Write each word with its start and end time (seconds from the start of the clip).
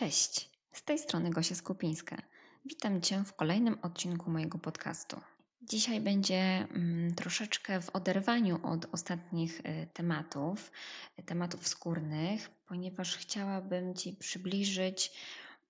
Cześć, 0.00 0.50
z 0.72 0.82
tej 0.82 0.98
strony 0.98 1.30
Gosia 1.30 1.54
Skupińska. 1.54 2.22
Witam 2.64 3.00
Cię 3.00 3.24
w 3.26 3.34
kolejnym 3.34 3.78
odcinku 3.82 4.30
mojego 4.30 4.58
podcastu. 4.58 5.20
Dzisiaj 5.62 6.00
będzie 6.00 6.36
mm, 6.36 7.14
troszeczkę 7.14 7.80
w 7.80 7.90
oderwaniu 7.90 8.60
od 8.66 8.86
ostatnich 8.92 9.60
y, 9.60 9.88
tematów, 9.92 10.72
tematów 11.26 11.68
skórnych, 11.68 12.50
ponieważ 12.66 13.16
chciałabym 13.16 13.94
Ci 13.94 14.12
przybliżyć 14.12 15.12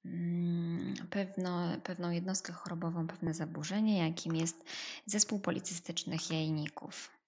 mm, 0.04 0.94
pewno, 1.10 1.80
pewną 1.84 2.10
jednostkę 2.10 2.52
chorobową, 2.52 3.06
pewne 3.06 3.34
zaburzenie, 3.34 3.98
jakim 3.98 4.36
jest 4.36 4.64
zespół 5.06 5.40
policystycznych 5.40 6.30
jajników. 6.30 7.19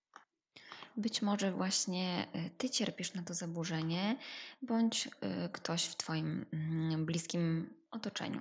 Być 0.96 1.22
może 1.22 1.52
właśnie 1.52 2.26
y, 2.36 2.50
Ty 2.58 2.70
cierpisz 2.70 3.14
na 3.14 3.22
to 3.22 3.34
zaburzenie, 3.34 4.16
bądź 4.62 5.06
y, 5.06 5.10
ktoś 5.52 5.84
w 5.84 5.96
Twoim 5.96 6.46
mm, 6.52 7.06
bliskim 7.06 7.74
otoczeniu. 7.90 8.40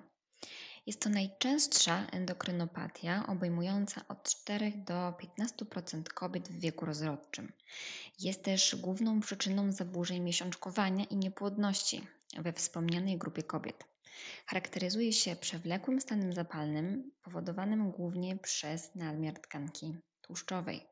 Jest 0.85 1.01
to 1.01 1.09
najczęstsza 1.09 2.07
endokrynopatia, 2.11 3.27
obejmująca 3.27 4.01
od 4.07 4.23
4 4.23 4.71
do 4.71 4.93
15% 5.39 6.03
kobiet 6.03 6.49
w 6.49 6.59
wieku 6.59 6.85
rozrodczym. 6.85 7.51
Jest 8.19 8.43
też 8.43 8.75
główną 8.75 9.19
przyczyną 9.19 9.71
zaburzeń 9.71 10.19
miesiączkowania 10.19 11.05
i 11.05 11.15
niepłodności 11.15 12.07
we 12.37 12.53
wspomnianej 12.53 13.17
grupie 13.17 13.43
kobiet. 13.43 13.83
Charakteryzuje 14.45 15.13
się 15.13 15.35
przewlekłym 15.35 16.01
stanem 16.01 16.33
zapalnym, 16.33 17.11
powodowanym 17.21 17.91
głównie 17.91 18.37
przez 18.37 18.95
nadmiar 18.95 19.39
tkanki 19.39 19.95
tłuszczowej. 20.21 20.90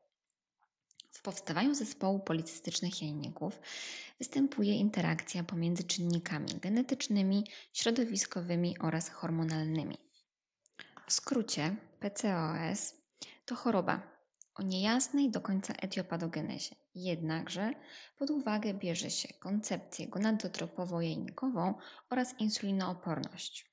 W 1.12 1.22
powstawaniu 1.22 1.74
zespołu 1.74 2.20
policystycznych 2.20 3.02
jajników 3.02 3.60
występuje 4.18 4.76
interakcja 4.76 5.44
pomiędzy 5.44 5.84
czynnikami 5.84 6.48
genetycznymi, 6.54 7.46
środowiskowymi 7.72 8.78
oraz 8.78 9.08
hormonalnymi. 9.08 9.98
W 11.06 11.12
skrócie, 11.12 11.76
PCOS 12.00 12.94
to 13.44 13.54
choroba 13.54 14.02
o 14.54 14.62
niejasnej 14.62 15.30
do 15.30 15.40
końca 15.40 15.74
etiopatogenezie. 15.74 16.76
Jednakże 16.94 17.72
pod 18.18 18.30
uwagę 18.30 18.74
bierze 18.74 19.10
się 19.10 19.28
koncepcję 19.34 20.08
gonadotropowo-jajnikową 20.08 21.74
oraz 22.10 22.40
insulinooporność. 22.40 23.70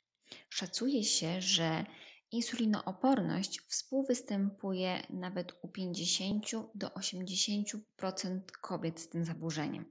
Szacuje 0.49 1.03
się, 1.03 1.41
że 1.41 1.85
Insulinooporność 2.31 3.61
współwystępuje 3.67 5.07
nawet 5.09 5.53
u 5.61 5.67
50 5.67 6.45
do 6.75 6.87
80% 6.87 8.39
kobiet 8.61 8.99
z 8.99 9.09
tym 9.09 9.25
zaburzeniem. 9.25 9.85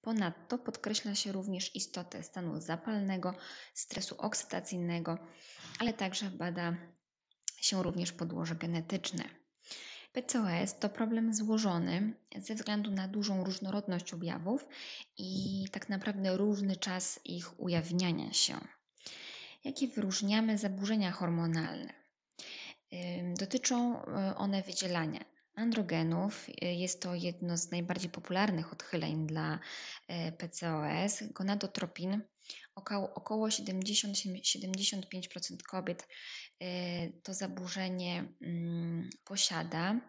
Ponadto 0.00 0.58
podkreśla 0.58 1.14
się 1.14 1.32
również 1.32 1.76
istotę 1.76 2.22
stanu 2.22 2.60
zapalnego, 2.60 3.34
stresu 3.74 4.14
oksydacyjnego, 4.18 5.18
ale 5.78 5.92
także 5.92 6.30
bada 6.30 6.76
się 7.56 7.82
również 7.82 8.12
podłoże 8.12 8.54
genetyczne. 8.54 9.24
PCOS 10.12 10.78
to 10.78 10.88
problem 10.88 11.34
złożony 11.34 12.14
ze 12.36 12.54
względu 12.54 12.90
na 12.90 13.08
dużą 13.08 13.44
różnorodność 13.44 14.14
objawów 14.14 14.66
i 15.18 15.64
tak 15.72 15.88
naprawdę 15.88 16.36
różny 16.36 16.76
czas 16.76 17.20
ich 17.24 17.60
ujawniania 17.60 18.32
się 18.32 18.77
jakie 19.64 19.88
wyróżniamy 19.88 20.58
zaburzenia 20.58 21.12
hormonalne. 21.12 21.94
Dotyczą 23.38 24.04
e, 24.04 24.36
one 24.36 24.62
wydzielania 24.62 25.24
androgenów. 25.54 26.46
Jest 26.62 27.02
to 27.02 27.14
jedno 27.14 27.56
z 27.56 27.70
najbardziej 27.70 28.10
popularnych 28.10 28.72
odchyleń 28.72 29.26
dla 29.26 29.58
e, 30.08 30.32
PCOS. 30.32 31.22
Gonadotropin. 31.32 32.22
Około, 32.74 33.14
około 33.14 33.48
70-75% 33.48 35.62
kobiet 35.68 36.08
to 37.22 37.34
zaburzenie 37.34 38.32
posiada. 39.24 40.00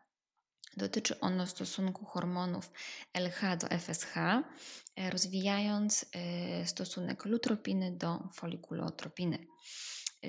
Dotyczy 0.79 1.19
ono 1.19 1.47
stosunku 1.47 2.05
hormonów 2.05 2.71
LH 3.13 3.57
do 3.61 3.67
FSH, 3.67 4.17
e, 4.17 5.09
rozwijając 5.09 6.05
e, 6.13 6.65
stosunek 6.65 7.25
lutropiny 7.25 7.97
do 7.97 8.29
folikulotropiny. 8.33 9.47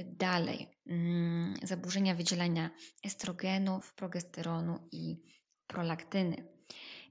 Dalej, 0.05 0.69
mm, 0.87 1.55
zaburzenia 1.63 2.15
wydzielania 2.15 2.71
estrogenów, 3.05 3.95
progesteronu 3.95 4.89
i 4.93 5.23
prolaktyny. 5.67 6.60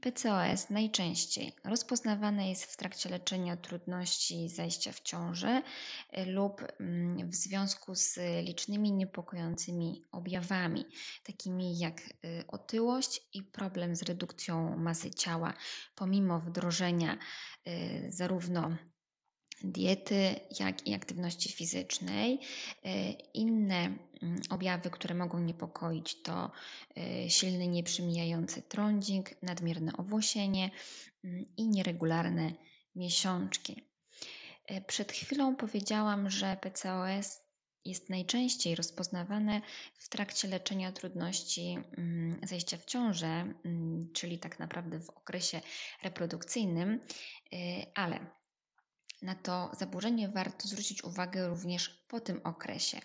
PCOS 0.01 0.69
najczęściej 0.69 1.53
rozpoznawane 1.63 2.49
jest 2.49 2.63
w 2.63 2.77
trakcie 2.77 3.09
leczenia 3.09 3.57
trudności 3.57 4.49
zajścia 4.49 4.91
w 4.91 5.01
ciążę 5.01 5.61
y, 6.17 6.25
lub 6.25 6.61
mm, 6.79 7.29
w 7.29 7.35
związku 7.35 7.95
z 7.95 8.19
licznymi 8.43 8.91
niepokojącymi 8.91 10.03
objawami, 10.11 10.85
takimi 11.23 11.79
jak 11.79 11.99
y, 11.99 12.43
otyłość 12.47 13.21
i 13.33 13.43
problem 13.43 13.95
z 13.95 14.03
redukcją 14.03 14.77
masy 14.77 15.11
ciała, 15.11 15.53
pomimo 15.95 16.39
wdrożenia 16.39 17.17
y, 17.67 18.05
zarówno 18.09 18.77
diety, 19.64 20.40
jak 20.59 20.88
i 20.88 20.94
aktywności 20.94 21.52
fizycznej. 21.52 22.40
E, 22.84 23.12
inne 23.12 23.97
mm, 24.22 24.42
objawy, 24.50 24.90
które 24.90 25.16
mogą 25.16 25.40
niepokoić, 25.40 26.22
to 26.22 26.52
e, 26.97 27.30
silny, 27.30 27.68
nieprzymijający 27.68 28.62
trądzik, 28.62 29.42
nadmierne 29.42 29.92
owłosienie 29.97 30.72
mm, 31.24 31.46
i 31.58 31.68
nieregularne 31.68 32.53
miesiączki. 32.96 33.84
E, 34.66 34.81
przed 34.81 35.12
chwilą 35.12 35.56
powiedziałam, 35.56 36.30
że 36.30 36.58
PCOS 36.62 37.41
jest 37.86 38.09
najczęściej 38.09 38.76
rozpoznawane 38.76 39.62
w 39.94 40.09
trakcie 40.09 40.47
leczenia 40.47 40.91
trudności 40.91 41.78
mm, 41.97 42.40
zajścia 42.44 42.78
w 42.78 42.86
ciążę, 42.86 43.53
czyli 44.14 44.40
tak 44.40 44.59
naprawdę 44.59 45.00
w 45.00 45.09
okresie 45.09 45.62
reprodukcyjnym, 46.03 47.00
ale 47.96 48.38
na 49.22 49.35
to 49.35 49.72
zaburzenie 49.80 50.30
warto 50.30 50.68
zwrócić 50.68 51.03
uwagę 51.03 51.47
również 51.47 51.90
po 52.07 52.19
tym 52.19 52.41
okresie, 52.44 53.00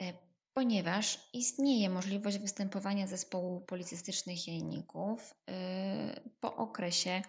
e, 0.00 0.12
ponieważ 0.54 1.28
istnieje 1.32 1.90
możliwość 1.90 2.38
występowania 2.38 3.06
zespołu 3.06 3.60
policystycznych 3.60 4.48
jajników 4.48 5.34
e, 5.48 6.20
po 6.40 6.56
okresie 6.56 7.22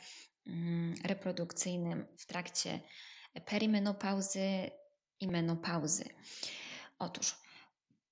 mm, 0.47 0.95
reprodukcyjnym 1.03 2.05
w 2.17 2.25
trakcie 2.25 2.79
perimenopauzy 3.45 4.71
i 5.19 5.27
menopauzy. 5.27 6.05
Otóż 6.99 7.44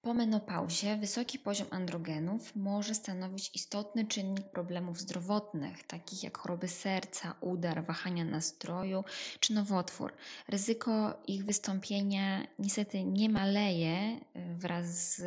po 0.03 0.13
menopauzie 0.13 0.97
wysoki 0.97 1.39
poziom 1.39 1.67
androgenów 1.71 2.55
może 2.55 2.95
stanowić 2.95 3.51
istotny 3.53 4.07
czynnik 4.07 4.49
problemów 4.49 4.99
zdrowotnych, 4.99 5.83
takich 5.83 6.23
jak 6.23 6.37
choroby 6.37 6.67
serca, 6.67 7.35
udar, 7.41 7.85
wahania 7.85 8.25
nastroju 8.25 9.03
czy 9.39 9.53
nowotwór. 9.53 10.13
Ryzyko 10.47 11.21
ich 11.27 11.45
wystąpienia 11.45 12.47
niestety 12.59 13.03
nie 13.03 13.29
maleje 13.29 14.17
y, 14.17 14.55
wraz 14.55 14.85
z, 14.85 15.21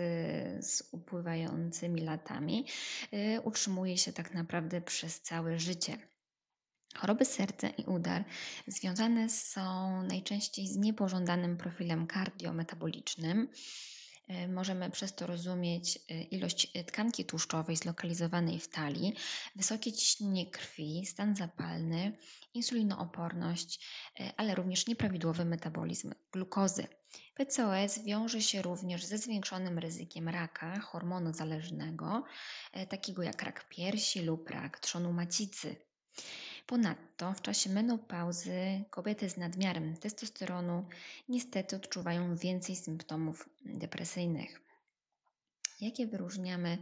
z 0.66 0.88
upływającymi 0.92 2.00
latami, 2.00 2.66
y, 3.12 3.40
utrzymuje 3.40 3.98
się 3.98 4.12
tak 4.12 4.34
naprawdę 4.34 4.80
przez 4.80 5.20
całe 5.20 5.58
życie. 5.58 5.98
Choroby 6.96 7.24
serca 7.24 7.68
i 7.68 7.84
udar 7.84 8.24
związane 8.66 9.28
są 9.28 10.02
najczęściej 10.02 10.66
z 10.68 10.76
niepożądanym 10.76 11.56
profilem 11.56 12.06
kardiometabolicznym 12.06 13.48
możemy 14.48 14.90
przez 14.90 15.14
to 15.14 15.26
rozumieć 15.26 15.98
e, 16.10 16.22
ilość 16.22 16.70
e, 16.74 16.84
tkanki 16.84 17.24
tłuszczowej 17.24 17.76
zlokalizowanej 17.76 18.60
w 18.60 18.68
talii, 18.68 19.14
wysokie 19.56 19.92
ciśnienie 19.92 20.50
krwi, 20.50 21.06
stan 21.06 21.36
zapalny, 21.36 22.18
insulinooporność, 22.54 23.86
ale 24.36 24.54
również 24.54 24.86
nieprawidłowy 24.86 25.44
metabolizm 25.44 26.12
glukozy. 26.32 26.86
PCOS 27.34 28.04
wiąże 28.04 28.42
się 28.42 28.62
również 28.62 29.04
ze 29.04 29.18
zwiększonym 29.18 29.78
ryzykiem 29.78 30.28
raka 30.28 30.80
hormonu 30.80 31.32
zależnego, 31.32 32.24
takiego 32.88 33.22
jak 33.22 33.42
rak 33.42 33.68
piersi 33.68 34.22
lub 34.22 34.50
rak 34.50 34.78
trzonu 34.78 35.12
macicy. 35.12 35.76
Ponadto 36.66 37.32
w 37.32 37.42
czasie 37.42 37.70
menopauzy 37.70 38.84
kobiety 38.90 39.30
z 39.30 39.36
nadmiarem 39.36 39.96
testosteronu 39.96 40.84
niestety 41.28 41.76
odczuwają 41.76 42.36
więcej 42.36 42.76
symptomów 42.76 43.48
depresyjnych. 43.64 44.60
Jakie 45.80 46.06
wyróżniamy 46.06 46.78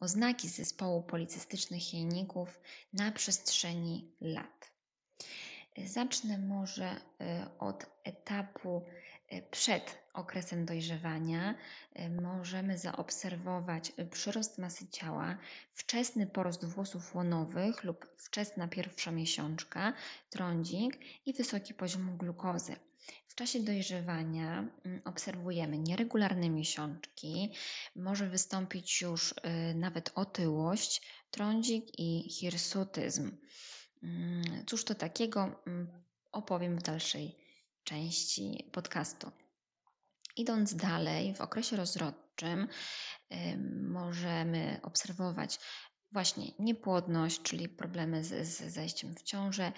oznaki 0.00 0.48
zespołu 0.48 1.02
policystycznych 1.02 1.94
jajników 1.94 2.60
na 2.92 3.12
przestrzeni 3.12 4.10
lat? 4.20 4.70
Zacznę 5.86 6.38
może 6.38 6.96
y, 6.96 7.58
od 7.58 7.86
etapu 8.04 8.82
przed 9.50 9.98
okresem 10.12 10.66
dojrzewania. 10.66 11.54
Y, 11.98 12.10
możemy 12.10 12.78
zaobserwować 12.78 13.92
przyrost 14.10 14.58
masy 14.58 14.88
ciała, 14.88 15.38
wczesny 15.72 16.26
porost 16.26 16.64
włosów 16.64 17.14
łonowych 17.14 17.84
lub 17.84 18.06
wczesna 18.16 18.68
pierwsza 18.68 19.10
miesiączka, 19.10 19.92
trądzik 20.30 20.98
i 21.26 21.32
wysoki 21.32 21.74
poziom 21.74 22.16
glukozy. 22.16 22.76
W 23.28 23.34
czasie 23.34 23.60
dojrzewania 23.60 24.64
mm, 24.84 25.00
obserwujemy 25.04 25.78
nieregularne 25.78 26.50
miesiączki, 26.50 27.52
może 27.96 28.28
wystąpić 28.28 29.00
już 29.00 29.34
nawet 29.74 30.12
otyłość, 30.14 31.02
trądzik 31.30 31.98
i 31.98 32.30
hirsutyzm. 32.30 33.36
Mm, 34.02 34.42
cóż 34.66 34.84
to 34.84 34.94
takiego, 34.94 35.62
mm, 35.66 35.88
opowiem 36.32 36.78
w 36.78 36.82
dalszej 36.82 37.47
części 37.88 38.70
podcastu. 38.72 39.30
Idąc 40.36 40.74
dalej, 40.74 41.34
w 41.34 41.40
okresie 41.40 41.76
rozrodczym 41.76 42.68
możemy 43.82 44.80
obserwować 44.82 45.58
właśnie 46.12 46.52
niepłodność, 46.58 47.42
czyli 47.42 47.68
problemy 47.68 48.24
z, 48.24 48.48
z 48.48 49.04
w 49.16 49.22
ciążę, 49.22 49.72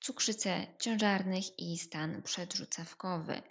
cukrzycę 0.00 0.66
ciężarnych 0.78 1.58
i 1.58 1.78
stan 1.78 2.22
przedrzucawkowy. 2.22 3.42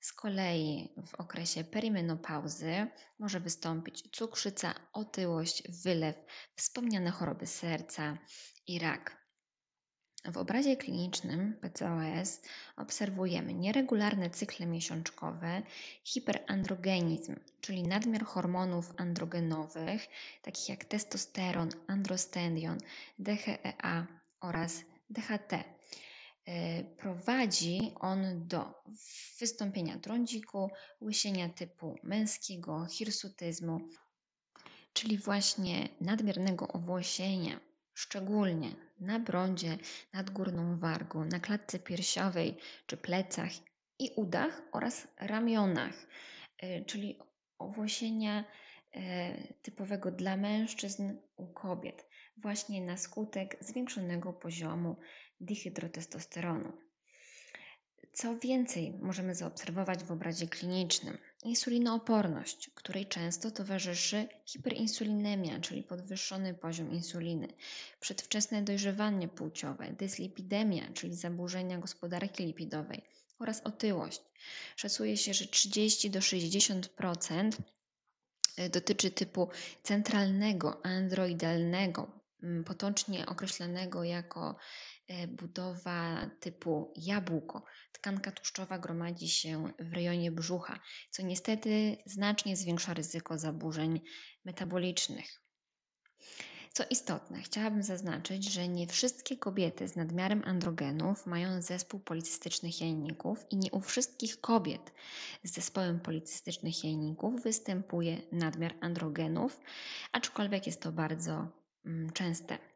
Z 0.00 0.12
kolei 0.12 0.88
w 1.06 1.14
okresie 1.14 1.64
perimenopauzy 1.64 2.86
może 3.18 3.40
wystąpić 3.40 4.02
cukrzyca, 4.12 4.74
otyłość, 4.92 5.62
wylew, 5.84 6.16
wspomniane 6.56 7.10
choroby 7.10 7.46
serca 7.46 8.18
i 8.66 8.78
rak. 8.78 9.23
W 10.32 10.36
obrazie 10.36 10.76
klinicznym 10.76 11.54
PCOS 11.60 12.42
obserwujemy 12.76 13.54
nieregularne 13.54 14.30
cykle 14.30 14.66
miesiączkowe, 14.66 15.62
hiperandrogenizm, 16.04 17.36
czyli 17.60 17.82
nadmiar 17.82 18.24
hormonów 18.24 18.92
androgenowych, 18.96 20.08
takich 20.42 20.68
jak 20.68 20.84
testosteron, 20.84 21.68
androstendion, 21.86 22.78
DHEA 23.18 24.06
oraz 24.40 24.84
DHT. 25.10 25.52
E, 26.46 26.84
prowadzi 26.84 27.92
on 28.00 28.48
do 28.48 28.82
wystąpienia 29.40 29.98
trądziku, 29.98 30.70
łysienia 31.02 31.48
typu 31.48 31.98
męskiego, 32.02 32.86
hirsutyzmu, 32.86 33.80
czyli 34.92 35.18
właśnie 35.18 35.88
nadmiernego 36.00 36.68
owłosienia, 36.68 37.60
szczególnie 37.94 38.70
na 39.00 39.18
brądzie, 39.20 39.78
nad 40.12 40.30
górną 40.30 40.78
wargą, 40.78 41.24
na 41.24 41.40
klatce 41.40 41.78
piersiowej 41.78 42.56
czy 42.86 42.96
plecach 42.96 43.50
i 43.98 44.10
udach 44.16 44.62
oraz 44.72 45.08
ramionach, 45.20 46.06
e, 46.58 46.84
czyli 46.84 47.18
owłosienia 47.58 48.44
e, 48.92 49.52
typowego 49.62 50.10
dla 50.10 50.36
mężczyzn 50.36 51.16
u 51.36 51.46
kobiet, 51.46 52.06
właśnie 52.36 52.82
na 52.82 52.96
skutek 52.96 53.56
zwiększonego 53.60 54.32
poziomu 54.32 54.96
dihydrotestosteronu. 55.40 56.72
Co 58.14 58.36
więcej, 58.38 58.92
możemy 59.00 59.34
zaobserwować 59.34 60.04
w 60.04 60.12
obrazie 60.12 60.46
klinicznym 60.48 61.18
insulinooporność, 61.44 62.70
której 62.74 63.06
często 63.06 63.50
towarzyszy 63.50 64.28
hiperinsulinemia, 64.46 65.60
czyli 65.60 65.82
podwyższony 65.82 66.54
poziom 66.54 66.92
insuliny, 66.92 67.48
przedwczesne 68.00 68.62
dojrzewanie 68.62 69.28
płciowe, 69.28 69.92
dyslipidemia, 69.92 70.92
czyli 70.92 71.14
zaburzenia 71.14 71.78
gospodarki 71.78 72.46
lipidowej 72.46 73.02
oraz 73.38 73.60
otyłość. 73.60 74.22
Szacuje 74.76 75.16
się, 75.16 75.34
że 75.34 75.46
30 75.46 76.10
do 76.10 76.18
60% 76.18 77.50
e, 78.56 78.70
dotyczy 78.70 79.10
typu 79.10 79.48
centralnego, 79.82 80.86
androidalnego, 80.86 82.24
potocznie 82.66 83.26
określanego 83.26 84.04
jako 84.04 84.56
budowa 85.28 86.30
typu 86.40 86.92
jabłko. 86.96 87.64
Tkanka 87.92 88.32
tłuszczowa 88.32 88.78
gromadzi 88.78 89.28
się 89.28 89.72
w 89.78 89.92
rejonie 89.92 90.32
brzucha, 90.32 90.80
co 91.10 91.22
niestety 91.22 91.96
znacznie 92.06 92.56
zwiększa 92.56 92.94
ryzyko 92.94 93.38
zaburzeń 93.38 94.00
metabolicznych. 94.44 95.44
Co 96.72 96.84
istotne, 96.90 97.42
chciałabym 97.42 97.82
zaznaczyć, 97.82 98.52
że 98.52 98.68
nie 98.68 98.86
wszystkie 98.86 99.36
kobiety 99.36 99.88
z 99.88 99.96
nadmiarem 99.96 100.42
androgenów 100.44 101.26
mają 101.26 101.62
zespół 101.62 102.00
policystycznych 102.00 102.80
jajników 102.80 103.46
i 103.50 103.56
nie 103.56 103.70
u 103.70 103.80
wszystkich 103.80 104.40
kobiet 104.40 104.92
z 105.44 105.52
zespołem 105.52 106.00
policystycznych 106.00 106.84
jajników 106.84 107.42
występuje 107.42 108.22
nadmiar 108.32 108.74
androgenów, 108.80 109.60
aczkolwiek 110.12 110.66
jest 110.66 110.80
to 110.80 110.92
bardzo 110.92 111.48
mm, 111.86 112.12
częste. 112.12 112.73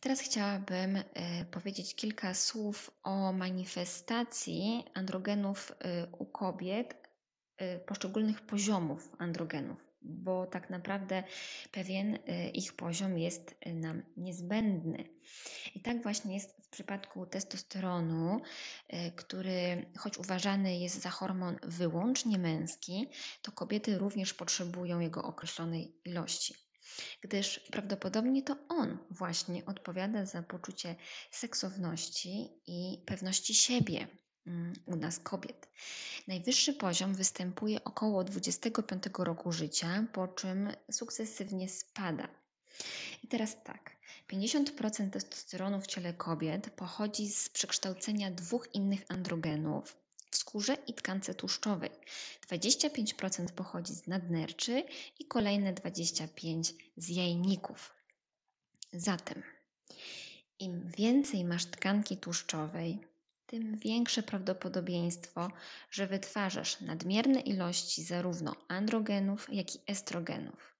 Teraz 0.00 0.20
chciałabym 0.20 0.96
e, 0.96 1.02
powiedzieć 1.44 1.94
kilka 1.94 2.34
słów 2.34 2.90
o 3.02 3.32
manifestacji 3.32 4.84
androgenów 4.94 5.72
e, 5.78 6.06
u 6.06 6.26
kobiet, 6.26 7.08
e, 7.56 7.78
poszczególnych 7.78 8.40
poziomów 8.40 9.10
androgenów, 9.18 9.84
bo 10.02 10.46
tak 10.46 10.70
naprawdę 10.70 11.22
pewien 11.72 12.18
ich 12.54 12.72
poziom 12.72 13.18
jest 13.18 13.54
nam 13.66 14.02
niezbędny. 14.16 15.04
I 15.74 15.80
tak 15.80 16.02
właśnie 16.02 16.34
jest 16.34 16.66
w 16.66 16.68
przypadku 16.68 17.26
testosteronu, 17.26 18.40
który 19.16 19.86
choć 19.98 20.18
uważany 20.18 20.78
jest 20.78 21.00
za 21.00 21.10
hormon 21.10 21.56
wyłącznie 21.62 22.38
męski, 22.38 23.10
to 23.42 23.52
kobiety 23.52 23.98
również 23.98 24.34
potrzebują 24.34 25.00
jego 25.00 25.22
określonej 25.22 25.94
ilości 26.04 26.69
gdyż 27.20 27.60
prawdopodobnie 27.60 28.42
to 28.42 28.56
on 28.68 28.98
właśnie 29.10 29.64
odpowiada 29.66 30.26
za 30.26 30.42
poczucie 30.42 30.96
seksowności 31.30 32.48
i 32.66 33.02
pewności 33.06 33.54
siebie 33.54 34.06
mm, 34.46 34.72
u 34.86 34.96
nas 34.96 35.18
kobiet. 35.18 35.68
Najwyższy 36.28 36.72
poziom 36.74 37.14
występuje 37.14 37.84
około 37.84 38.24
25 38.24 39.02
roku 39.18 39.52
życia, 39.52 40.06
po 40.12 40.28
czym 40.28 40.72
sukcesywnie 40.90 41.68
spada. 41.68 42.28
I 43.22 43.28
teraz 43.28 43.62
tak. 43.64 44.00
50% 44.32 45.10
testosteronu 45.10 45.80
w 45.80 45.86
ciele 45.86 46.14
kobiet 46.14 46.70
pochodzi 46.70 47.28
z 47.28 47.48
przekształcenia 47.48 48.30
dwóch 48.30 48.74
innych 48.74 49.04
androgenów, 49.08 49.96
w 50.30 50.36
skórze 50.36 50.76
i 50.86 50.94
tkance 50.94 51.34
tłuszczowej. 51.34 51.90
25% 52.50 53.46
pochodzi 53.46 53.94
z 53.94 54.06
nadnerczy 54.06 54.82
i 55.18 55.24
kolejne 55.24 55.74
25% 55.74 56.74
z 56.96 57.08
jajników. 57.08 57.94
Zatem, 58.92 59.42
im 60.58 60.90
więcej 60.98 61.44
masz 61.44 61.64
tkanki 61.64 62.16
tłuszczowej, 62.16 62.98
tym 63.46 63.78
większe 63.78 64.22
prawdopodobieństwo, 64.22 65.50
że 65.90 66.06
wytwarzasz 66.06 66.80
nadmierne 66.80 67.40
ilości 67.40 68.02
zarówno 68.02 68.56
androgenów, 68.68 69.48
jak 69.52 69.74
i 69.74 69.78
estrogenów. 69.86 70.76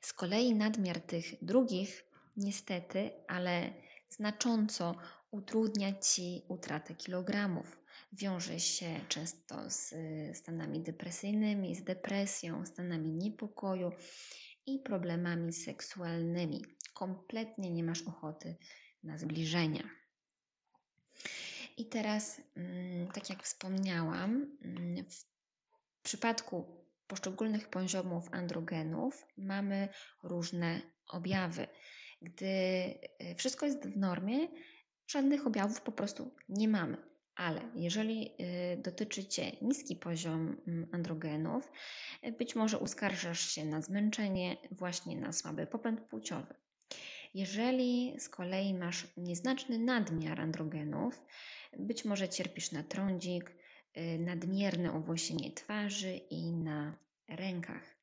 Z 0.00 0.12
kolei 0.12 0.54
nadmiar 0.54 1.00
tych 1.00 1.44
drugich, 1.44 2.04
niestety, 2.36 3.10
ale 3.28 3.72
znacząco 4.08 4.94
utrudnia 5.30 5.92
ci 5.92 6.42
utratę 6.48 6.94
kilogramów 6.94 7.79
wiąże 8.12 8.60
się 8.60 9.00
często 9.08 9.70
z 9.70 9.92
y, 9.92 10.32
stanami 10.34 10.80
depresyjnymi, 10.80 11.74
z 11.74 11.84
depresją, 11.84 12.66
stanami 12.66 13.10
niepokoju 13.10 13.92
i 14.66 14.78
problemami 14.78 15.52
seksualnymi. 15.52 16.64
Kompletnie 16.94 17.70
nie 17.70 17.84
masz 17.84 18.02
ochoty 18.02 18.56
na 19.02 19.18
zbliżenia. 19.18 19.90
I 21.76 21.86
teraz, 21.86 22.40
mm, 22.56 23.08
tak 23.08 23.30
jak 23.30 23.42
wspomniałam, 23.42 24.58
mm, 24.64 25.04
w 25.98 26.02
przypadku 26.02 26.84
poszczególnych 27.06 27.68
poziomów 27.68 28.28
androgenów 28.32 29.26
mamy 29.36 29.88
różne 30.22 30.80
objawy. 31.08 31.66
Gdy 32.22 32.46
y, 32.46 33.34
wszystko 33.36 33.66
jest 33.66 33.86
w 33.86 33.96
normie, 33.96 34.48
żadnych 35.06 35.46
objawów 35.46 35.80
po 35.80 35.92
prostu 35.92 36.34
nie 36.48 36.68
mamy. 36.68 37.09
Ale 37.34 37.60
jeżeli 37.74 38.30
y, 38.74 38.82
dotyczy 38.82 39.24
Cię 39.24 39.52
niski 39.62 39.96
poziom 39.96 40.56
mm, 40.66 40.88
androgenów, 40.92 41.72
y, 42.26 42.32
być 42.32 42.56
może 42.56 42.78
uskarżasz 42.78 43.40
się 43.40 43.64
na 43.64 43.82
zmęczenie, 43.82 44.56
właśnie 44.70 45.16
na 45.16 45.32
słaby 45.32 45.66
popęd 45.66 46.00
płciowy. 46.00 46.54
Jeżeli 47.34 48.14
z 48.18 48.28
kolei 48.28 48.74
masz 48.74 49.06
nieznaczny 49.16 49.78
nadmiar 49.78 50.40
androgenów, 50.40 51.22
być 51.78 52.04
może 52.04 52.28
cierpisz 52.28 52.72
na 52.72 52.82
trądzik, 52.82 53.50
y, 53.96 54.18
nadmierne 54.18 54.92
owłosienie 54.92 55.52
twarzy 55.52 56.16
i 56.16 56.52
na 56.52 56.98
rękach. 57.28 58.00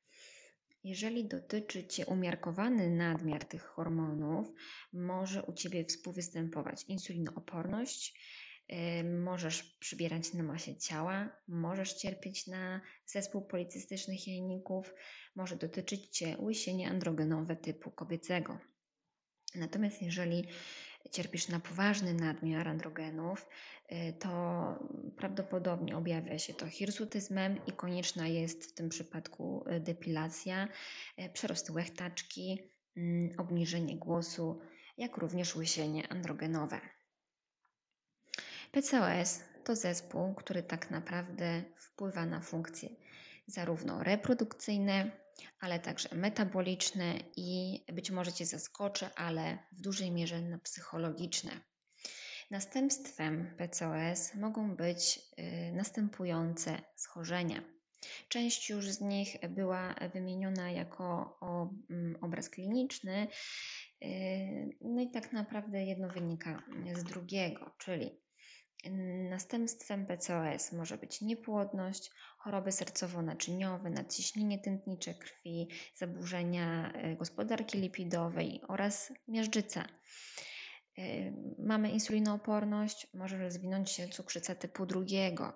Jeżeli 0.84 1.28
dotyczy 1.28 1.86
Cię 1.86 2.06
umiarkowany 2.06 2.90
nadmiar 2.90 3.44
tych 3.44 3.62
hormonów, 3.62 4.52
może 4.92 5.42
u 5.42 5.52
Ciebie 5.52 5.84
współwystępować 5.84 6.84
insulinooporność, 6.84 8.14
możesz 9.04 9.62
przybierać 9.62 10.32
na 10.32 10.42
masie 10.42 10.76
ciała, 10.76 11.28
możesz 11.48 11.92
cierpieć 11.94 12.46
na 12.46 12.80
zespół 13.06 13.42
policystycznych 13.42 14.28
jajników, 14.28 14.94
może 15.34 15.56
dotyczyć 15.56 16.06
Cię 16.16 16.36
łysienie 16.38 16.90
androgenowe 16.90 17.56
typu 17.56 17.90
kobiecego. 17.90 18.58
Natomiast 19.54 20.02
jeżeli 20.02 20.44
cierpisz 21.10 21.48
na 21.48 21.60
poważny 21.60 22.14
nadmiar 22.14 22.68
androgenów, 22.68 23.46
y, 23.92 24.12
to 24.18 24.28
prawdopodobnie 25.16 25.96
objawia 25.96 26.38
się 26.38 26.54
to 26.54 26.68
hirsutyzmem 26.68 27.60
i 27.66 27.72
konieczna 27.72 28.28
jest 28.28 28.64
w 28.64 28.74
tym 28.74 28.88
przypadku 28.88 29.64
y, 29.68 29.80
depilacja, 29.80 30.68
y, 31.18 31.28
przerost 31.32 31.70
łechtaczki, 31.70 32.58
obniżenie 33.38 33.96
głosu, 33.96 34.60
jak 34.96 35.16
również 35.16 35.56
łysienie 35.56 36.08
androgenowe. 36.08 36.80
PCOS 38.72 39.40
to 39.64 39.76
zespół, 39.76 40.34
który 40.34 40.62
tak 40.62 40.90
naprawdę 40.90 41.62
wpływa 41.76 42.26
na 42.26 42.40
funkcje 42.40 42.88
zarówno 43.48 44.02
reprodukcyjne, 44.02 45.10
ale 45.60 45.78
także 45.78 46.08
metaboliczne 46.14 47.14
i 47.36 47.80
być 47.92 48.10
może 48.10 48.32
Cię 48.32 48.46
zaskoczy, 48.46 49.06
ale 49.16 49.58
w 49.72 49.80
dużej 49.80 50.10
mierze 50.10 50.42
na 50.42 50.58
psychologiczne. 50.58 51.50
Następstwem 52.50 53.54
PCOS 53.56 54.34
mogą 54.34 54.76
być 54.76 55.20
y, 55.38 55.72
następujące 55.72 56.78
schorzenia. 56.96 57.62
Część 58.28 58.70
już 58.70 58.90
z 58.90 59.00
nich 59.00 59.36
była 59.48 59.94
wymieniona 60.14 60.70
jako 60.70 61.38
mm, 61.90 62.16
obraz 62.20 62.50
kliniczny, 62.50 63.28
y, 64.02 64.06
no 64.80 65.00
i 65.00 65.10
tak 65.10 65.32
naprawdę 65.32 65.84
jedno 65.84 66.08
wynika 66.08 66.62
z 66.94 67.04
drugiego, 67.04 67.70
czyli 67.78 68.27
Następstwem 69.30 70.06
PCOS 70.06 70.72
może 70.72 70.98
być 70.98 71.20
niepłodność, 71.20 72.10
choroby 72.38 72.70
sercowo-naczyniowe, 72.70 73.90
nadciśnienie 73.90 74.58
tętnicze 74.58 75.14
krwi, 75.14 75.68
zaburzenia 75.94 76.92
e, 76.92 77.16
gospodarki 77.16 77.78
lipidowej 77.78 78.60
oraz 78.68 79.12
miażdżyca. 79.28 79.84
E, 80.98 81.02
mamy 81.58 81.90
insulinooporność, 81.90 83.06
może 83.14 83.38
rozwinąć 83.38 83.90
się 83.90 84.08
cukrzyca 84.08 84.54
typu 84.54 84.86
drugiego. 84.86 85.52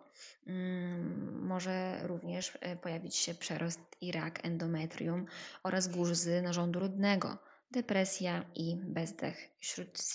Mm, 0.47 1.47
może 1.47 2.07
również 2.07 2.59
e, 2.61 2.77
pojawić 2.77 3.17
się 3.17 3.35
przerost 3.35 3.81
i 4.01 4.13
rak 4.13 4.45
endometrium 4.45 5.27
oraz 5.63 5.89
guzy 5.89 6.43
narządu 6.43 6.81
rudnego, 6.81 7.39
depresja 7.71 8.45
i 8.55 8.77
bezdech 8.77 9.49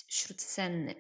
śródsenny. 0.08 0.96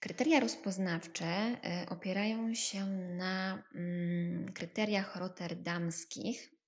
Kryteria 0.00 0.40
rozpoznawcze 0.40 1.26
e, 1.26 1.86
opierają 1.90 2.54
się 2.54 2.86
na 3.16 3.62
mm, 3.74 4.52
kryteriach 4.52 5.16
rotterdamskich 5.16 6.59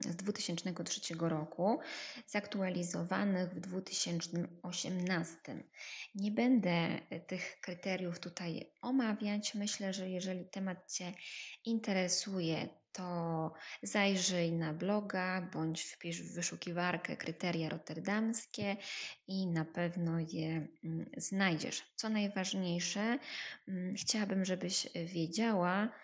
z 0.00 0.16
2003 0.16 1.14
roku, 1.18 1.78
zaktualizowanych 2.26 3.50
w 3.50 3.60
2018. 3.60 5.36
Nie 6.14 6.30
będę 6.30 7.00
tych 7.26 7.60
kryteriów 7.60 8.20
tutaj 8.20 8.70
omawiać. 8.82 9.54
Myślę, 9.54 9.92
że 9.92 10.10
jeżeli 10.10 10.44
temat 10.44 10.92
Cię 10.92 11.12
interesuje, 11.64 12.68
to 12.94 13.52
zajrzyj 13.82 14.52
na 14.52 14.72
bloga 14.72 15.48
bądź 15.52 15.82
wpisz 15.82 16.22
w 16.22 16.34
wyszukiwarkę 16.34 17.16
kryteria 17.16 17.68
rotterdamskie 17.68 18.76
i 19.28 19.46
na 19.46 19.64
pewno 19.64 20.18
je 20.18 20.66
mm, 20.84 21.10
znajdziesz. 21.16 21.82
Co 21.96 22.08
najważniejsze, 22.08 23.18
mm, 23.68 23.94
chciałabym, 23.94 24.44
żebyś 24.44 24.88
wiedziała, 25.06 25.84
y, 25.84 26.03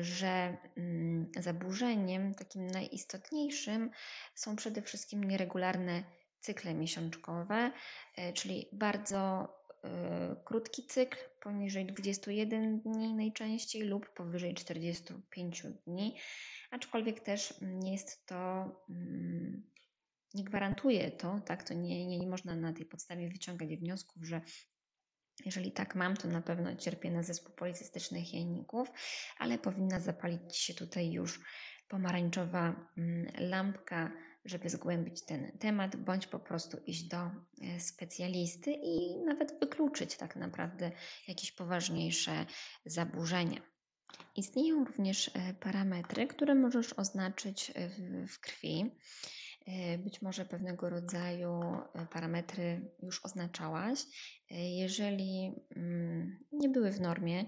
że 0.00 0.56
mm, 0.76 1.30
zaburzeniem 1.38 2.34
takim 2.34 2.66
najistotniejszym 2.66 3.90
są 4.34 4.56
przede 4.56 4.82
wszystkim 4.82 5.24
nieregularne 5.24 6.04
cykle 6.40 6.74
miesiączkowe, 6.74 7.72
y, 8.18 8.32
czyli 8.32 8.68
bardzo 8.72 9.48
Y, 9.86 10.44
krótki 10.44 10.86
cykl, 10.86 11.18
poniżej 11.42 11.86
21 11.86 12.80
dni 12.80 13.14
najczęściej 13.14 13.82
lub 13.82 14.14
powyżej 14.14 14.54
45 14.54 15.62
dni, 15.86 16.16
aczkolwiek 16.70 17.20
też 17.20 17.54
nie 17.60 17.92
jest 17.92 18.26
to, 18.26 18.36
mm, 18.90 19.62
nie 20.34 20.44
gwarantuje 20.44 21.10
to, 21.10 21.40
tak, 21.46 21.62
to 21.62 21.74
nie, 21.74 22.06
nie, 22.06 22.18
nie 22.18 22.26
można 22.26 22.56
na 22.56 22.72
tej 22.72 22.86
podstawie 22.86 23.28
wyciągać 23.28 23.76
wniosków, 23.76 24.24
że 24.24 24.40
jeżeli 25.44 25.72
tak 25.72 25.94
mam, 25.94 26.16
to 26.16 26.28
na 26.28 26.42
pewno 26.42 26.76
cierpię 26.76 27.10
na 27.10 27.22
zespół 27.22 27.54
policystycznych 27.54 28.34
jajników, 28.34 28.88
ale 29.38 29.58
powinna 29.58 30.00
zapalić 30.00 30.56
się 30.56 30.74
tutaj 30.74 31.12
już 31.12 31.40
pomarańczowa 31.88 32.90
mm, 32.96 33.26
lampka 33.38 34.12
żeby 34.46 34.70
zgłębić 34.70 35.24
ten 35.24 35.58
temat, 35.58 35.96
bądź 35.96 36.26
po 36.26 36.38
prostu 36.38 36.78
iść 36.86 37.02
do 37.02 37.16
e, 37.16 37.30
specjalisty 37.80 38.72
i 38.72 39.16
nawet 39.24 39.60
wykluczyć 39.60 40.16
tak 40.16 40.36
naprawdę 40.36 40.90
jakieś 41.28 41.52
poważniejsze 41.52 42.46
zaburzenia. 42.84 43.60
Istnieją 44.36 44.84
również 44.84 45.28
e, 45.34 45.54
parametry, 45.54 46.26
które 46.26 46.54
możesz 46.54 46.92
oznaczyć 46.92 47.72
w, 48.28 48.40
krwi. 48.40 48.90
E, 49.66 49.98
być 49.98 50.22
może 50.22 50.44
pewnego 50.44 50.90
rodzaju 50.90 51.60
parametry 52.10 52.90
już 53.02 53.24
oznaczałaś. 53.24 54.00
Jeżeli 54.50 55.52
mm, 55.76 56.44
nie 56.52 56.68
były 56.68 56.92
w 56.92 57.00
normie, 57.00 57.44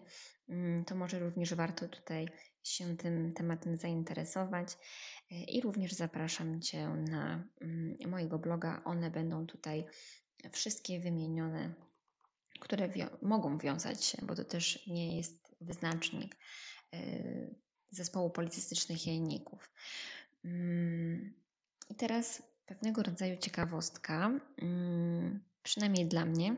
mm, 0.49 0.85
to 0.85 0.95
może 0.95 1.19
również 1.19 1.55
warto 1.55 1.89
tutaj 1.89 2.29
się 2.63 2.97
tym 2.97 3.35
tematem 3.35 3.77
zainteresować. 3.77 4.69
I 5.49 5.61
również 5.61 5.93
zapraszam 5.93 6.61
Cię 6.61 6.89
na 6.89 7.45
mm, 7.61 7.97
mojego 8.07 8.39
bloga. 8.39 8.83
One 8.85 9.11
będą 9.11 9.47
tutaj 9.47 9.85
wszystkie 10.53 11.01
wymienione, 11.01 11.75
które 12.61 12.89
wi- 12.89 13.03
mogą 13.23 13.59
wiązać 13.59 14.05
się, 14.05 14.19
bo 14.23 14.35
to 14.35 14.45
też 14.45 14.87
nie 14.87 15.17
jest 15.17 15.57
wyznacznik 15.61 16.37
zespołu 17.91 18.31
policystycznych 18.31 19.07
jajników. 19.07 19.73
Mm, 21.89 21.91
I 21.91 21.95
teraz 21.95 22.43
pewnego 22.67 23.03
rodzaju 23.03 23.37
ciekawostka, 23.37 24.31
mm, 24.63 25.41
przynajmniej 25.63 26.07
dla 26.07 26.25
mnie. 26.25 26.57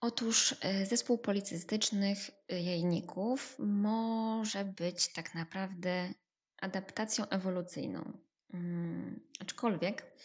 Otóż 0.00 0.52
y, 0.52 0.86
zespół 0.86 1.18
policystycznych 1.18 2.18
jajników 2.48 3.56
może 3.58 4.64
być 4.64 5.12
tak 5.12 5.34
naprawdę 5.34 6.14
adaptacją 6.60 7.28
ewolucyjną. 7.28 8.12
Hmm, 8.52 9.20
aczkolwiek, 9.40 10.16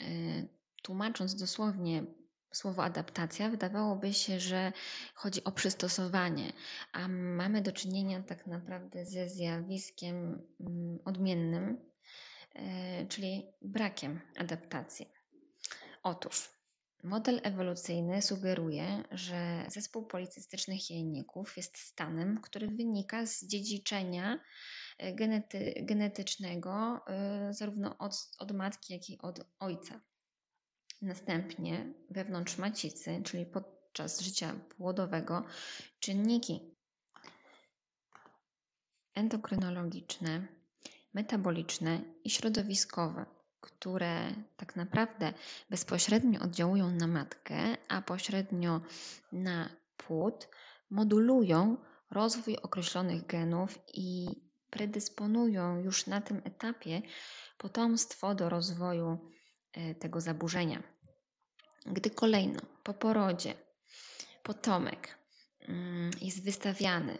y, 0.00 0.48
tłumacząc 0.82 1.34
dosłownie 1.34 2.04
słowo 2.52 2.84
adaptacja, 2.84 3.50
wydawałoby 3.50 4.12
się, 4.14 4.40
że 4.40 4.72
chodzi 5.14 5.44
o 5.44 5.52
przystosowanie, 5.52 6.52
a 6.92 7.08
mamy 7.08 7.62
do 7.62 7.72
czynienia 7.72 8.22
tak 8.22 8.46
naprawdę 8.46 9.06
ze 9.06 9.28
zjawiskiem 9.28 10.42
mm, 10.60 10.98
odmiennym, 11.04 11.91
czyli 13.08 13.46
brakiem 13.62 14.20
adaptacji. 14.36 15.12
Otóż 16.02 16.50
model 17.04 17.40
ewolucyjny 17.42 18.22
sugeruje, 18.22 19.04
że 19.10 19.66
zespół 19.68 20.06
policystycznych 20.06 20.90
jajników 20.90 21.56
jest 21.56 21.78
stanem, 21.78 22.40
który 22.40 22.68
wynika 22.68 23.26
z 23.26 23.46
dziedziczenia 23.46 24.38
E, 24.98 25.14
genety, 25.14 25.74
genetycznego, 25.82 27.00
e, 27.06 27.54
zarówno 27.54 27.98
od, 27.98 28.30
od 28.38 28.52
matki, 28.52 28.92
jak 28.92 29.10
i 29.10 29.18
od 29.18 29.40
ojca. 29.58 30.00
Następnie 31.02 31.94
wewnątrz 32.10 32.58
macicy, 32.58 33.22
czyli 33.24 33.46
podczas 33.46 34.20
życia 34.20 34.54
płodowego, 34.76 35.44
czynniki 36.00 36.76
endokrynologiczne, 39.14 40.48
metaboliczne 41.14 42.00
i 42.24 42.30
środowiskowe, 42.30 43.26
które 43.60 44.34
tak 44.56 44.76
naprawdę 44.76 45.32
bezpośrednio 45.70 46.40
oddziałują 46.40 46.90
na 46.90 47.06
matkę, 47.06 47.76
a 47.88 48.02
pośrednio 48.02 48.80
na 49.32 49.68
płód, 49.96 50.48
modulują 50.90 51.76
rozwój 52.10 52.56
określonych 52.56 53.26
genów 53.26 53.78
i 53.94 54.26
predysponują 54.70 55.78
już 55.80 56.06
na 56.06 56.20
tym 56.20 56.42
etapie 56.44 57.02
potomstwo 57.58 58.34
do 58.34 58.48
rozwoju 58.48 59.18
e, 59.72 59.94
tego 59.94 60.20
zaburzenia. 60.20 60.82
Gdy 61.86 62.10
kolejno 62.10 62.60
po 62.82 62.94
porodzie 62.94 63.54
potomek 64.42 65.18
mm, 65.60 66.10
jest 66.20 66.44
wystawiany 66.44 67.18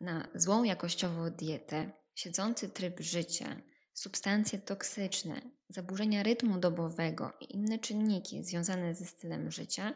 na 0.00 0.28
złą 0.34 0.62
jakościowo 0.62 1.30
dietę, 1.30 1.92
siedzący 2.14 2.68
tryb 2.68 3.00
życia, 3.00 3.62
substancje 3.94 4.58
toksyczne, 4.58 5.42
zaburzenia 5.68 6.22
rytmu 6.22 6.58
dobowego 6.58 7.32
i 7.40 7.54
inne 7.54 7.78
czynniki 7.78 8.44
związane 8.44 8.94
ze 8.94 9.04
stylem 9.04 9.50
życia, 9.50 9.94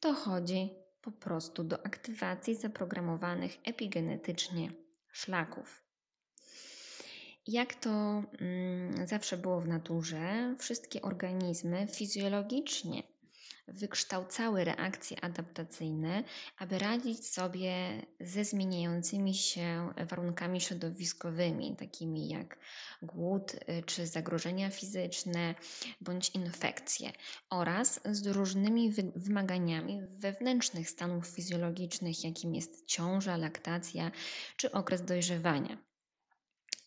dochodzi 0.00 0.70
po 1.00 1.12
prostu 1.12 1.64
do 1.64 1.86
aktywacji 1.86 2.54
zaprogramowanych 2.54 3.56
epigenetycznie 3.64 4.72
szlaków. 5.12 5.82
Jak 7.46 7.74
to 7.74 8.22
mm, 8.40 9.06
zawsze 9.06 9.36
było 9.36 9.60
w 9.60 9.68
naturze, 9.68 10.54
wszystkie 10.58 11.02
organizmy 11.02 11.86
fizjologicznie 11.86 13.02
wykształcały 13.68 14.64
reakcje 14.64 15.24
adaptacyjne, 15.24 16.24
aby 16.58 16.78
radzić 16.78 17.26
sobie 17.26 18.02
ze 18.20 18.44
zmieniającymi 18.44 19.34
się 19.34 19.90
warunkami 20.10 20.60
środowiskowymi, 20.60 21.76
takimi 21.76 22.28
jak 22.28 22.58
głód 23.02 23.54
y, 23.54 23.82
czy 23.86 24.06
zagrożenia 24.06 24.70
fizyczne 24.70 25.54
bądź 26.00 26.30
infekcje, 26.30 27.12
oraz 27.50 28.00
z 28.04 28.26
różnymi 28.26 28.92
wymaganiami 29.16 30.02
wewnętrznych 30.18 30.90
stanów 30.90 31.26
fizjologicznych, 31.26 32.24
jakim 32.24 32.54
jest 32.54 32.86
ciąża, 32.86 33.36
laktacja 33.36 34.10
czy 34.56 34.72
okres 34.72 35.04
dojrzewania. 35.04 35.85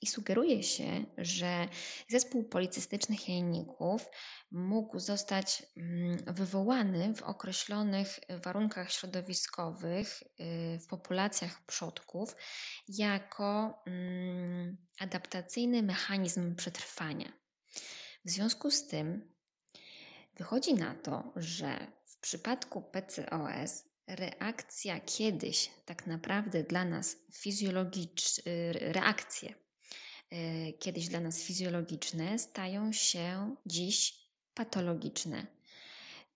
I 0.02 0.08
sugeruje 0.08 0.64
się, 0.64 1.06
że 1.18 1.68
zespół 2.08 2.44
policystycznych 2.44 3.30
jajników 3.30 4.06
mógł 4.52 5.00
zostać 5.00 5.64
mm, 5.78 6.18
wywołany 6.28 7.16
w 7.16 7.24
określonych 7.24 8.20
warunkach 8.44 8.92
środowiskowych 8.92 10.24
y, 10.24 10.80
w 10.80 10.88
populacjach 10.88 11.66
przodków 11.66 12.36
jako 12.88 13.82
mm, 13.88 14.78
adaptacyjny 15.00 15.84
mechanizm 15.84 16.56
przetrwania. 16.56 17.34
W 18.26 18.30
związku 18.30 18.72
z 18.72 18.88
tym 18.88 19.34
wychodzi 20.38 20.74
na 20.74 20.96
to, 20.96 21.34
że 21.36 21.92
w 22.06 22.18
przypadku 22.20 22.82
PCOS 22.82 23.84
reakcja 24.08 25.00
kiedyś 25.00 25.72
tak 25.86 26.08
naprawdę 26.08 26.64
dla 26.64 26.86
nas 26.86 27.16
fizjologiczne, 27.34 28.44
reakcje 28.74 29.50
y, 29.50 29.69
kiedyś 30.80 31.08
dla 31.08 31.20
nas 31.20 31.42
fizjologiczne 31.42 32.40
stają 32.40 32.92
się 32.92 33.56
dziś 33.66 34.20
patologiczne 34.54 35.48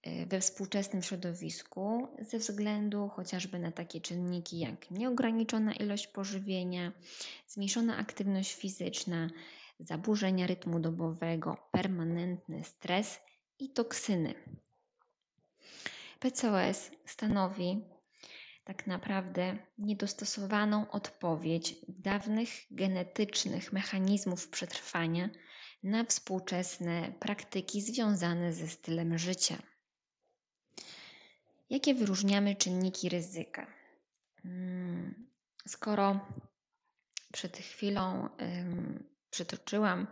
e, 0.02 0.26
we 0.26 0.42
współczesnym 0.42 1.02
środowisku 1.02 2.08
ze 2.20 2.38
względu 2.38 3.10
chociażby 3.10 3.60
na 3.60 3.72
takie 3.72 4.02
czynniki 4.02 4.60
jak 4.60 4.92
nieograniczona 4.92 5.74
ilość 5.74 6.08
pożywienia, 6.08 6.92
zmniejszona 7.48 7.98
aktywność 7.98 8.54
fizyczna, 8.54 9.30
zaburzenia 9.80 10.48
rytmu 10.48 10.80
dobowego, 10.80 11.58
permanentny 11.72 12.64
stres 12.64 13.20
i 13.60 13.70
toksyny. 13.70 14.34
PCOS 16.20 16.92
stanowi 17.06 17.82
tak 18.64 18.88
naprawdę 18.88 19.58
niedostosowaną 19.78 20.92
odpowiedź 20.92 21.76
dawnych 21.88 22.50
genetycznych 22.72 23.74
mechanizmów 23.74 24.50
przetrwania 24.50 25.30
na 25.84 26.04
współczesne 26.04 27.14
praktyki 27.20 27.82
związane 27.82 28.54
ze 28.54 28.68
stylem 28.68 29.18
życia. 29.18 29.58
Jakie 31.70 31.94
wyróżniamy 31.96 32.56
czynniki 32.56 33.10
ryzyka? 33.10 33.68
Hmm, 34.44 35.28
skoro 35.68 36.20
przed 37.34 37.58
chwilą 37.58 38.30
przytoczyłam 39.30 40.08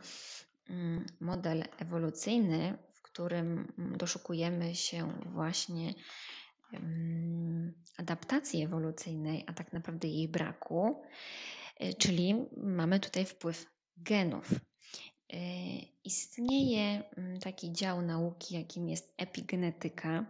mm, 0.70 1.06
model 1.20 1.64
ewolucyjny, 1.78 2.78
w 2.94 3.02
którym 3.02 3.74
doszukujemy 3.78 4.76
się 4.76 5.14
właśnie 5.26 5.94
adaptacji 7.98 8.64
ewolucyjnej, 8.64 9.44
a 9.48 9.54
tak 9.54 9.74
naprawdę 9.74 10.08
jej 10.08 10.28
braku, 10.28 11.02
y, 11.84 11.94
czyli 11.94 12.36
mamy 12.58 13.00
tutaj 13.00 13.26
wpływ 13.26 13.66
genów. 13.98 14.50
E, 15.34 15.38
istnieje 16.04 17.04
taki 17.42 17.72
dział 17.72 18.02
nauki, 18.02 18.56
jakim 18.56 18.90
jest 18.90 19.14
epigenetyka. 19.18 20.26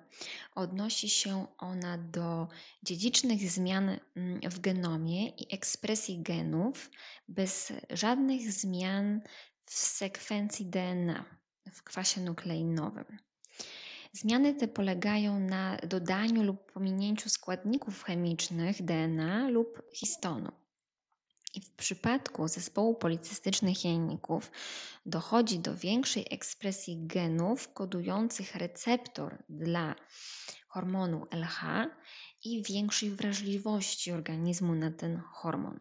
Odnosi 0.55 1.09
się 1.09 1.45
ona 1.57 1.97
do 1.97 2.47
dziedzicznych 2.83 3.51
zmian 3.51 3.99
w 4.51 4.59
genomie 4.59 5.29
i 5.29 5.55
ekspresji 5.55 6.21
genów 6.21 6.91
bez 7.27 7.73
żadnych 7.89 8.51
zmian 8.51 9.21
w 9.65 9.73
sekwencji 9.73 10.65
DNA, 10.65 11.25
w 11.73 11.83
kwasie 11.83 12.21
nukleinowym. 12.21 13.17
Zmiany 14.13 14.53
te 14.53 14.67
polegają 14.67 15.39
na 15.39 15.77
dodaniu 15.77 16.43
lub 16.43 16.71
pominięciu 16.71 17.29
składników 17.29 18.03
chemicznych 18.03 18.83
DNA 18.83 19.49
lub 19.49 19.81
histonu. 19.93 20.51
I 21.53 21.61
w 21.61 21.71
przypadku 21.71 22.47
zespołu 22.47 22.95
policystycznych 22.95 23.85
jajników 23.85 24.51
dochodzi 25.05 25.59
do 25.59 25.75
większej 25.75 26.25
ekspresji 26.31 27.07
genów 27.07 27.73
kodujących 27.73 28.55
receptor 28.55 29.43
dla 29.49 29.95
hormonu 30.67 31.27
LH 31.31 31.87
i 32.43 32.63
większej 32.63 33.11
wrażliwości 33.11 34.11
organizmu 34.11 34.75
na 34.75 34.91
ten 34.91 35.17
hormon. 35.17 35.79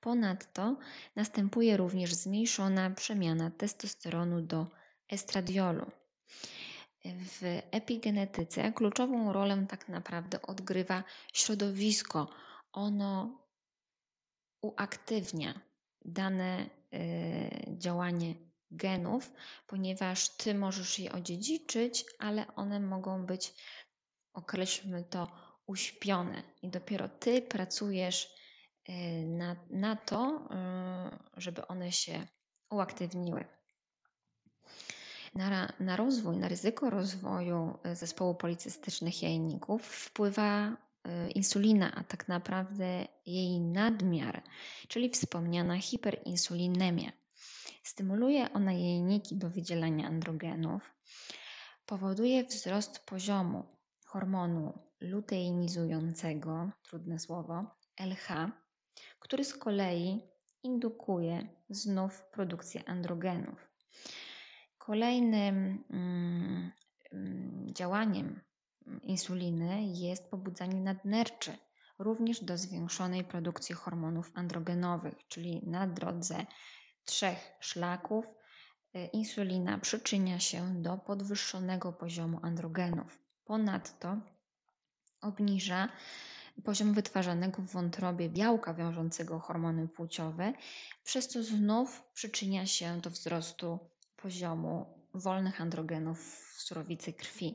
Ponadto 0.00 0.76
następuje 1.16 1.76
również 1.76 2.14
zmniejszona 2.14 2.90
przemiana 2.90 3.50
testosteronu 3.50 4.42
do 4.42 4.66
estradiolu. 5.08 5.90
W 7.04 7.62
epigenetyce 7.70 8.72
kluczową 8.72 9.32
rolę 9.32 9.66
tak 9.68 9.88
naprawdę 9.88 10.42
odgrywa 10.42 11.04
środowisko. 11.32 12.28
Ono 12.72 13.40
uaktywnia 14.62 15.60
dane 16.04 16.70
y, 16.94 17.76
działanie 17.78 18.34
genów, 18.70 19.32
ponieważ 19.66 20.28
ty 20.28 20.54
możesz 20.54 20.98
je 20.98 21.12
odziedziczyć, 21.12 22.04
ale 22.18 22.54
one 22.54 22.80
mogą 22.80 23.26
być, 23.26 23.54
określmy 24.32 25.04
to, 25.04 25.32
uśpione 25.66 26.42
i 26.62 26.68
dopiero 26.68 27.08
ty 27.08 27.42
pracujesz 27.42 28.34
y, 28.88 28.92
na, 29.26 29.56
na 29.70 29.96
to, 29.96 30.48
y, 31.36 31.40
żeby 31.40 31.66
one 31.66 31.92
się 31.92 32.26
uaktywniły. 32.70 33.59
Na, 35.34 35.72
na 35.80 35.96
rozwój, 35.96 36.36
na 36.36 36.48
ryzyko 36.48 36.90
rozwoju 36.90 37.78
zespołu 37.92 38.34
policystycznych 38.34 39.22
jajników 39.22 39.86
wpływa 39.86 40.76
Y, 41.08 41.30
insulina, 41.30 41.94
a 41.94 42.04
tak 42.04 42.28
naprawdę 42.28 43.06
jej 43.26 43.60
nadmiar, 43.60 44.42
czyli 44.88 45.10
wspomniana 45.10 45.78
hiperinsulinemia. 45.78 47.12
Stymuluje 47.82 48.52
ona 48.52 48.72
jajniki 48.72 49.36
do 49.36 49.50
wydzielania 49.50 50.06
androgenów, 50.06 50.94
powoduje 51.86 52.44
wzrost 52.44 52.98
poziomu 52.98 53.64
hormonu 54.06 54.78
luteinizującego, 55.00 56.70
trudne 56.82 57.18
słowo, 57.18 57.64
LH, 58.00 58.50
który 59.20 59.44
z 59.44 59.54
kolei 59.54 60.20
indukuje 60.62 61.48
znów 61.70 62.22
produkcję 62.22 62.88
androgenów. 62.88 63.70
Kolejnym 64.90 65.84
mm, 65.90 66.72
mm 67.12 67.66
działaniem 67.74 68.40
insuliny 69.02 69.82
jest 69.82 70.30
pobudzanie 70.30 70.80
nadnerczy, 70.80 71.56
również 71.98 72.44
do 72.44 72.58
zwiększonej 72.58 73.24
produkcji 73.24 73.74
hormonów 73.74 74.32
androgenowych, 74.34 75.14
czyli 75.28 75.60
na 75.66 75.86
drodze 75.86 76.46
trzech 77.04 77.52
szlaków 77.60 78.24
y, 78.96 79.04
insulina 79.12 79.78
przyczynia 79.78 80.40
się 80.40 80.82
do 80.82 80.98
podwyższonego 80.98 81.92
poziomu 81.92 82.40
androgenów. 82.42 83.18
Ponadto 83.44 84.16
obniża 85.20 85.88
poziom 86.64 86.94
wytwarzanego 86.94 87.62
w 87.62 87.72
wątrobie 87.72 88.28
białka 88.28 88.74
wiążącego 88.74 89.38
hormony 89.38 89.88
płciowe, 89.88 90.52
przez 91.04 91.28
co 91.28 91.42
znów 91.42 92.02
przyczynia 92.14 92.66
się 92.66 93.00
do 93.00 93.10
wzrostu 93.10 93.89
poziomu 94.22 94.86
wolnych 95.14 95.60
androgenów 95.60 96.18
w 96.56 96.62
surowicy 96.62 97.12
krwi. 97.12 97.54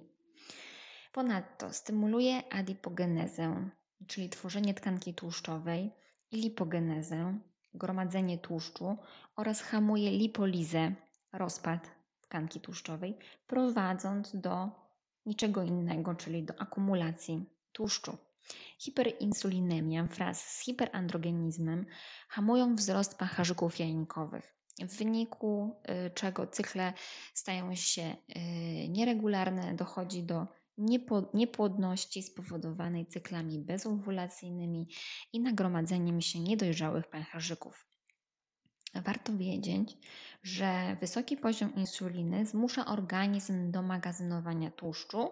Ponadto 1.11 1.73
stymuluje 1.73 2.53
adipogenezę, 2.53 3.69
czyli 4.07 4.29
tworzenie 4.29 4.73
tkanki 4.73 5.13
tłuszczowej, 5.13 5.91
i 6.31 6.41
lipogenezę, 6.41 7.39
gromadzenie 7.73 8.37
tłuszczu 8.37 8.97
oraz 9.35 9.61
hamuje 9.61 10.11
lipolizę, 10.11 10.95
rozpad 11.33 11.91
tkanki 12.21 12.59
tłuszczowej, 12.59 13.17
prowadząc 13.47 14.35
do 14.35 14.69
niczego 15.25 15.63
innego, 15.63 16.15
czyli 16.15 16.43
do 16.43 16.61
akumulacji 16.61 17.45
tłuszczu. 17.71 18.17
Hiperinsulinemia 18.79 20.03
wraz 20.03 20.41
z 20.41 20.59
hiperandrogenizmem 20.59 21.85
hamują 22.27 22.75
wzrost 22.75 23.17
pęcherzyków 23.17 23.79
jajnikowych, 23.79 24.55
w 24.79 24.97
wyniku 24.97 25.75
y, 26.07 26.09
czego 26.09 26.47
cykle 26.47 26.93
stają 27.33 27.75
się 27.75 28.01
y, 28.01 28.39
nieregularne, 28.89 29.73
dochodzi 29.75 30.23
do 30.23 30.47
niepłodności 31.33 32.23
spowodowanej 32.23 33.05
cyklami 33.05 33.59
bezowulacyjnymi 33.59 34.87
i 35.33 35.39
nagromadzeniem 35.39 36.21
się 36.21 36.39
niedojrzałych 36.39 37.07
pęcherzyków. 37.07 37.87
Warto 38.95 39.37
wiedzieć, 39.37 39.97
że 40.43 40.97
wysoki 41.01 41.37
poziom 41.37 41.75
insuliny 41.75 42.45
zmusza 42.45 42.85
organizm 42.85 43.71
do 43.71 43.81
magazynowania 43.81 44.71
tłuszczu 44.71 45.29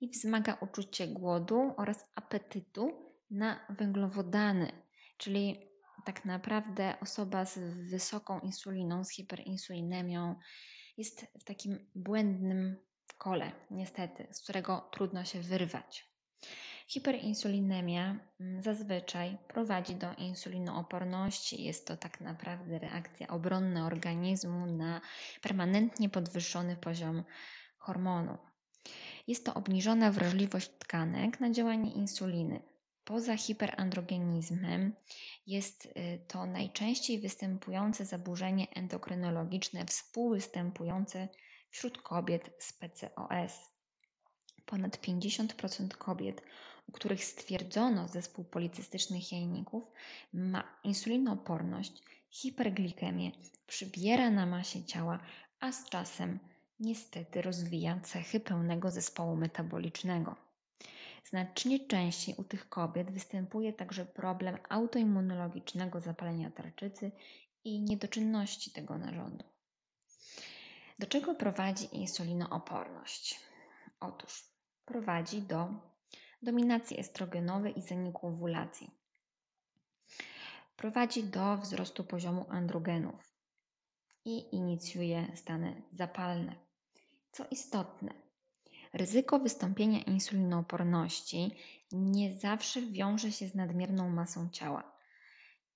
i 0.00 0.08
wzmaga 0.08 0.58
uczucie 0.60 1.08
głodu 1.08 1.74
oraz 1.76 2.04
apetytu 2.14 3.12
na 3.30 3.66
węglowodany, 3.68 4.72
czyli 5.16 5.69
tak 6.04 6.24
naprawdę 6.24 6.94
osoba 7.00 7.44
z 7.44 7.58
wysoką 7.90 8.40
insuliną, 8.40 9.04
z 9.04 9.10
hiperinsulinemią 9.10 10.34
jest 10.96 11.26
w 11.40 11.44
takim 11.44 11.90
błędnym 11.94 12.76
kole, 13.18 13.52
niestety, 13.70 14.26
z 14.30 14.42
którego 14.42 14.88
trudno 14.92 15.24
się 15.24 15.40
wyrwać. 15.40 16.10
Hiperinsulinemia 16.88 18.16
mm, 18.40 18.62
zazwyczaj 18.62 19.38
prowadzi 19.48 19.94
do 19.94 20.14
insulinooporności. 20.14 21.64
Jest 21.64 21.86
to 21.86 21.96
tak 21.96 22.20
naprawdę 22.20 22.78
reakcja 22.78 23.28
obronna 23.28 23.86
organizmu 23.86 24.66
na 24.66 25.00
permanentnie 25.42 26.08
podwyższony 26.08 26.76
poziom 26.76 27.24
hormonu. 27.78 28.38
Jest 29.26 29.46
to 29.46 29.54
obniżona 29.54 30.10
wrażliwość 30.10 30.70
tkanek 30.78 31.40
na 31.40 31.50
działanie 31.50 31.92
insuliny. 31.92 32.69
Poza 33.10 33.36
hiperandrogenizmem 33.36 34.94
jest 35.46 35.86
y, 35.86 35.90
to 36.28 36.46
najczęściej 36.46 37.20
występujące 37.20 38.04
zaburzenie 38.04 38.66
endokrynologiczne 38.70 39.86
współwystępujące 39.86 41.28
wśród 41.70 42.02
kobiet 42.02 42.50
z 42.58 42.72
PCOS. 42.72 43.70
Ponad 44.66 44.96
50% 44.96 45.88
kobiet, 45.88 46.42
u 46.88 46.92
których 46.92 47.24
stwierdzono 47.24 48.08
zespół 48.08 48.44
policystycznych 48.44 49.32
jajników, 49.32 49.84
ma 50.32 50.78
insulinooporność, 50.84 52.02
hiperglikemię, 52.30 53.32
przybiera 53.66 54.30
na 54.30 54.46
masie 54.46 54.84
ciała, 54.84 55.20
a 55.60 55.72
z 55.72 55.88
czasem 55.88 56.38
niestety 56.80 57.42
rozwija 57.42 58.00
cechy 58.00 58.40
pełnego 58.40 58.90
zespołu 58.90 59.36
metabolicznego. 59.36 60.49
Znacznie 61.24 61.86
częściej 61.86 62.34
u 62.38 62.44
tych 62.44 62.68
kobiet 62.68 63.10
występuje 63.10 63.72
także 63.72 64.06
problem 64.06 64.58
autoimmunologicznego 64.68 66.00
zapalenia 66.00 66.50
tarczycy 66.50 67.12
i 67.64 67.80
niedoczynności 67.80 68.70
tego 68.70 68.98
narządu. 68.98 69.44
Do 70.98 71.06
czego 71.06 71.34
prowadzi 71.34 71.96
insulinooporność? 71.96 73.40
Otóż 74.00 74.44
prowadzi 74.84 75.42
do 75.42 75.68
dominacji 76.42 77.00
estrogenowej 77.00 77.78
i 77.78 77.82
zaniku 77.82 78.26
owulacji. 78.26 78.90
Prowadzi 80.76 81.24
do 81.24 81.56
wzrostu 81.56 82.04
poziomu 82.04 82.46
androgenów 82.48 83.34
i 84.24 84.54
inicjuje 84.56 85.32
stany 85.36 85.82
zapalne. 85.92 86.56
Co 87.32 87.44
istotne, 87.50 88.14
ryzyko 88.92 89.38
wystąpienia 89.38 90.02
insulinooporności 90.02 91.50
nie 91.92 92.38
zawsze 92.38 92.82
wiąże 92.82 93.32
się 93.32 93.48
z 93.48 93.54
nadmierną 93.54 94.10
masą 94.10 94.48
ciała 94.52 95.00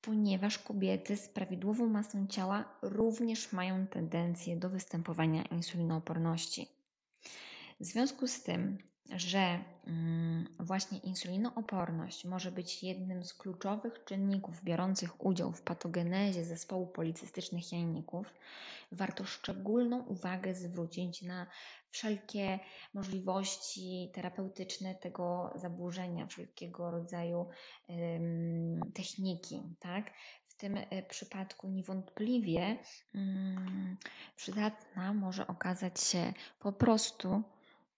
ponieważ 0.04 0.58
kobiety 0.58 1.16
z 1.16 1.28
prawidłową 1.28 1.86
masą 1.88 2.26
ciała 2.26 2.78
również 2.82 3.52
mają 3.52 3.86
tendencję 3.86 4.56
do 4.56 4.70
występowania 4.70 5.42
insulinooporności. 5.42 6.68
W 7.80 7.84
związku 7.84 8.26
z 8.26 8.42
tym, 8.42 8.78
że 9.10 9.64
mm, 9.86 10.48
właśnie 10.58 10.98
insulinooporność 10.98 12.24
może 12.24 12.52
być 12.52 12.82
jednym 12.82 13.24
z 13.24 13.34
kluczowych 13.34 14.04
czynników 14.04 14.64
biorących 14.64 15.24
udział 15.24 15.52
w 15.52 15.62
patogenezie 15.62 16.44
zespołu 16.44 16.86
policystycznych 16.86 17.72
jajników, 17.72 18.34
warto 18.92 19.24
szczególną 19.24 20.02
uwagę 20.02 20.54
zwrócić 20.54 21.22
na 21.22 21.46
wszelkie 21.90 22.58
możliwości 22.94 24.10
terapeutyczne 24.14 24.94
tego 24.94 25.52
zaburzenia, 25.54 26.26
wszelkiego 26.26 26.90
rodzaju 26.90 27.48
techniki, 28.94 29.62
tak? 29.80 30.10
W 30.46 30.54
tym 30.56 30.76
e, 30.76 31.02
przypadku 31.02 31.68
niewątpliwie 31.68 32.78
przydatna 34.36 35.12
może 35.14 35.46
okazać 35.46 36.00
się 36.00 36.32
po 36.58 36.72
prostu 36.72 37.42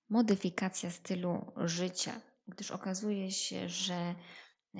modyfikacja 0.08 0.90
stylu 0.90 1.52
życia, 1.56 2.20
gdyż 2.48 2.70
okazuje 2.70 3.30
się, 3.30 3.68
że 3.68 4.14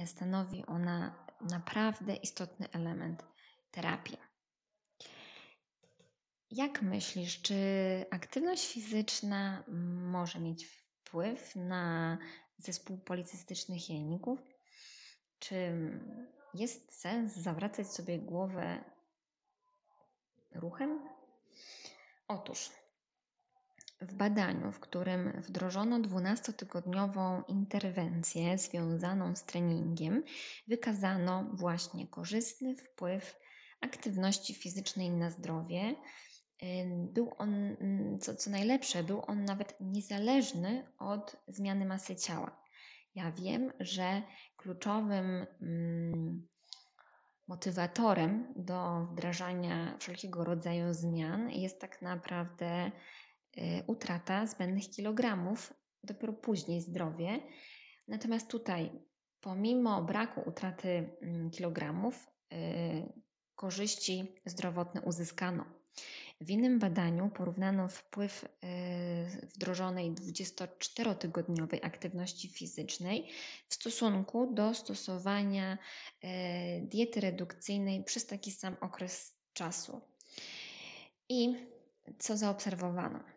stanowi 0.06 0.66
ona 0.66 1.26
naprawdę 1.40 2.16
istotny 2.16 2.68
element 2.72 3.24
terapii. 3.70 4.18
Jak 6.50 6.82
myślisz, 6.82 7.42
czy 7.42 7.56
aktywność 8.10 8.72
fizyczna 8.72 9.64
może 10.12 10.40
mieć 10.40 10.66
wpływ 10.66 11.56
na 11.56 12.18
zespół 12.58 12.98
policystycznych 12.98 13.90
jajników? 13.90 14.38
Czy 15.38 15.72
jest 16.54 17.00
sens 17.00 17.34
zawracać 17.36 17.92
sobie 17.92 18.18
głowę 18.18 18.84
ruchem? 20.54 21.08
Otóż 22.28 22.70
w 24.00 24.14
badaniu, 24.14 24.72
w 24.72 24.80
którym 24.80 25.42
wdrożono 25.42 26.00
12-tygodniową 26.00 27.42
interwencję 27.48 28.58
związaną 28.58 29.36
z 29.36 29.44
treningiem, 29.44 30.22
wykazano 30.68 31.50
właśnie 31.52 32.06
korzystny 32.06 32.76
wpływ 32.76 33.40
aktywności 33.80 34.54
fizycznej 34.54 35.10
na 35.10 35.30
zdrowie. 35.30 35.94
Był 36.86 37.34
on, 37.38 37.76
co, 38.20 38.34
co 38.34 38.50
najlepsze, 38.50 39.04
był 39.04 39.22
on 39.26 39.44
nawet 39.44 39.76
niezależny 39.80 40.92
od 40.98 41.36
zmiany 41.48 41.84
masy 41.84 42.16
ciała. 42.16 42.62
Ja 43.14 43.32
wiem, 43.32 43.72
że 43.80 44.22
kluczowym 44.56 45.46
mm, 45.62 46.46
motywatorem 47.48 48.52
do 48.56 49.06
wdrażania 49.12 49.96
wszelkiego 49.98 50.44
rodzaju 50.44 50.94
zmian 50.94 51.50
jest 51.50 51.80
tak 51.80 52.02
naprawdę 52.02 52.90
Y, 52.90 53.25
utrata 53.86 54.46
zbędnych 54.46 54.90
kilogramów, 54.90 55.72
dopiero 56.04 56.32
później 56.32 56.80
zdrowie. 56.80 57.40
Natomiast 58.08 58.48
tutaj, 58.48 58.90
pomimo 59.40 60.02
braku 60.02 60.42
utraty 60.46 61.16
mm, 61.20 61.50
kilogramów, 61.50 62.30
y, 62.52 62.56
korzyści 63.54 64.34
zdrowotne 64.44 65.00
uzyskano. 65.00 65.64
W 66.40 66.50
innym 66.50 66.78
badaniu 66.78 67.30
porównano 67.30 67.88
wpływ 67.88 68.44
y, 68.44 69.46
wdrożonej 69.46 70.12
24-tygodniowej 70.12 71.78
aktywności 71.82 72.48
fizycznej 72.48 73.30
w 73.68 73.74
stosunku 73.74 74.54
do 74.54 74.74
stosowania 74.74 75.78
diety 76.82 77.20
redukcyjnej 77.20 78.04
przez 78.04 78.26
taki 78.26 78.50
sam 78.50 78.76
okres 78.80 79.34
czasu. 79.52 80.00
I 81.28 81.56
co 82.18 82.36
zaobserwowano? 82.36 83.35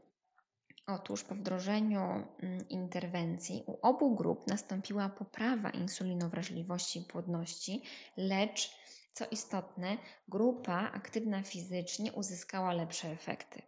Otóż 0.96 1.24
po 1.24 1.36
wdrożeniu 1.36 2.00
mm, 2.00 2.70
interwencji 2.70 3.64
u 3.68 3.78
obu 3.82 4.16
grup 4.16 4.48
nastąpiła 4.48 5.10
poprawa 5.10 5.70
insulinowrażliwości 5.70 7.00
i 7.00 7.06
płodności, 7.06 7.82
lecz 8.18 8.72
co 9.14 9.26
istotne, 9.32 9.98
grupa 10.28 10.92
aktywna 10.94 11.44
fizycznie 11.44 12.14
uzyskała 12.14 12.74
lepsze 12.74 13.08
efekty. 13.08 13.62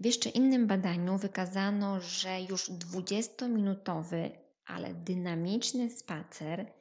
W 0.00 0.04
jeszcze 0.04 0.30
innym 0.30 0.66
badaniu 0.66 1.18
wykazano, 1.18 2.00
że 2.00 2.40
już 2.40 2.70
20-minutowy, 2.70 4.30
ale 4.66 4.94
dynamiczny 4.94 5.90
spacer 5.90 6.72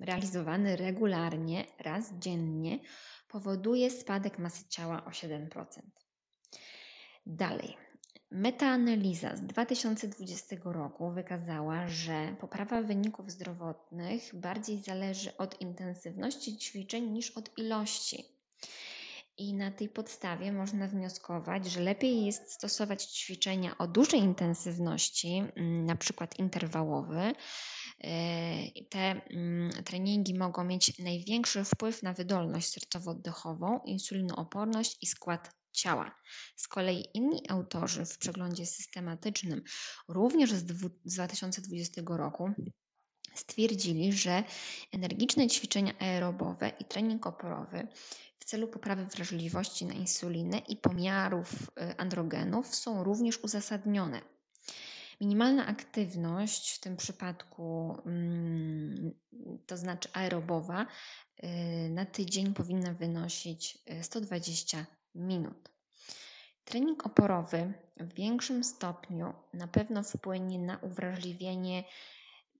realizowany 0.00 0.76
regularnie, 0.76 1.64
raz 1.78 2.12
dziennie, 2.18 2.78
powoduje 3.28 3.90
spadek 3.90 4.38
masy 4.38 4.68
ciała 4.68 5.04
o 5.04 5.10
7%. 5.10 5.64
Dalej, 7.26 7.76
Metaanaliza 8.34 9.36
z 9.36 9.40
2020 9.40 10.56
roku 10.64 11.10
wykazała, 11.10 11.88
że 11.88 12.36
poprawa 12.40 12.82
wyników 12.82 13.30
zdrowotnych 13.30 14.30
bardziej 14.34 14.82
zależy 14.82 15.36
od 15.36 15.60
intensywności 15.60 16.56
ćwiczeń 16.56 17.10
niż 17.10 17.30
od 17.30 17.58
ilości. 17.58 18.24
I 19.38 19.54
na 19.54 19.70
tej 19.70 19.88
podstawie 19.88 20.52
można 20.52 20.88
wnioskować, 20.88 21.66
że 21.66 21.80
lepiej 21.80 22.26
jest 22.26 22.52
stosować 22.52 23.04
ćwiczenia 23.04 23.78
o 23.78 23.86
dużej 23.86 24.20
intensywności, 24.20 25.42
mm, 25.56 25.86
na 25.86 25.96
przykład 25.96 26.38
interwałowe, 26.38 27.32
te 28.90 28.98
mm, 29.30 29.70
treningi 29.84 30.34
mogą 30.38 30.64
mieć 30.64 30.98
największy 30.98 31.64
wpływ 31.64 32.02
na 32.02 32.12
wydolność 32.12 32.68
sercowo-oddechową, 32.68 33.80
insulinooporność 33.84 34.98
i 35.00 35.06
skład 35.06 35.61
ciała. 35.72 36.14
Z 36.56 36.68
kolei 36.68 37.04
inni 37.14 37.42
autorzy 37.48 38.06
w 38.06 38.18
przeglądzie 38.18 38.66
systematycznym, 38.66 39.62
również 40.08 40.52
z 40.52 40.64
2020 41.04 42.02
roku, 42.06 42.50
stwierdzili, 43.34 44.12
że 44.12 44.44
energiczne 44.92 45.48
ćwiczenia 45.48 45.92
aerobowe 45.98 46.72
i 46.80 46.84
trening 46.84 47.26
oporowy 47.26 47.88
w 48.38 48.44
celu 48.44 48.68
poprawy 48.68 49.06
wrażliwości 49.06 49.86
na 49.86 49.94
insulinę 49.94 50.58
i 50.58 50.76
pomiarów 50.76 51.52
y, 51.52 51.96
androgenów 51.96 52.74
są 52.74 53.04
również 53.04 53.38
uzasadnione. 53.38 54.22
Minimalna 55.20 55.66
aktywność 55.66 56.70
w 56.70 56.80
tym 56.80 56.96
przypadku, 56.96 57.96
mm, 58.06 59.12
to 59.66 59.76
znaczy 59.76 60.08
aerobowa, 60.12 60.86
y, 61.44 61.88
na 61.90 62.06
tydzień 62.06 62.54
powinna 62.54 62.94
wynosić 62.94 63.78
120 64.02 64.78
y, 64.78 65.01
minut. 65.14 65.68
Trening 66.64 67.06
oporowy 67.06 67.72
w 67.96 68.14
większym 68.14 68.64
stopniu 68.64 69.34
na 69.52 69.68
pewno 69.68 70.02
wpłynie 70.02 70.58
na 70.58 70.78
uwrażliwienie 70.78 71.84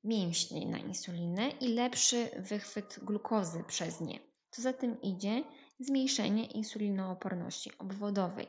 mięśni 0.05 0.67
na 0.67 0.79
insulinę 0.79 1.49
i 1.49 1.69
lepszy 1.69 2.29
wychwyt 2.39 2.99
glukozy 3.03 3.65
przez 3.67 4.01
nie. 4.01 4.19
Co 4.51 4.63
za 4.63 4.73
tym 4.73 5.01
idzie, 5.01 5.45
zmniejszenie 5.81 6.47
insulinooporności 6.47 7.79
obwodowej. 7.79 8.49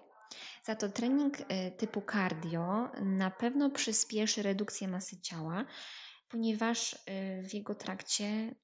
Za 0.63 0.75
to 0.75 0.89
trening 0.89 1.39
y, 1.39 1.45
typu 1.77 2.01
cardio 2.11 2.91
na 3.01 3.31
pewno 3.31 3.69
przyspieszy 3.69 4.43
redukcję 4.43 4.87
masy 4.87 5.21
ciała, 5.21 5.65
ponieważ 6.29 6.93
y, 6.93 6.97
w 7.49 7.53
jego 7.53 7.75
trakcie 7.75 8.55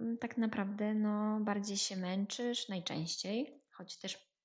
mm, 0.00 0.18
tak 0.18 0.38
naprawdę 0.38 0.94
no, 0.94 1.40
bardziej 1.40 1.76
się 1.76 1.96
męczysz, 1.96 2.68
najczęściej, 2.68 3.62
choć 3.70 3.98
też 3.98 4.35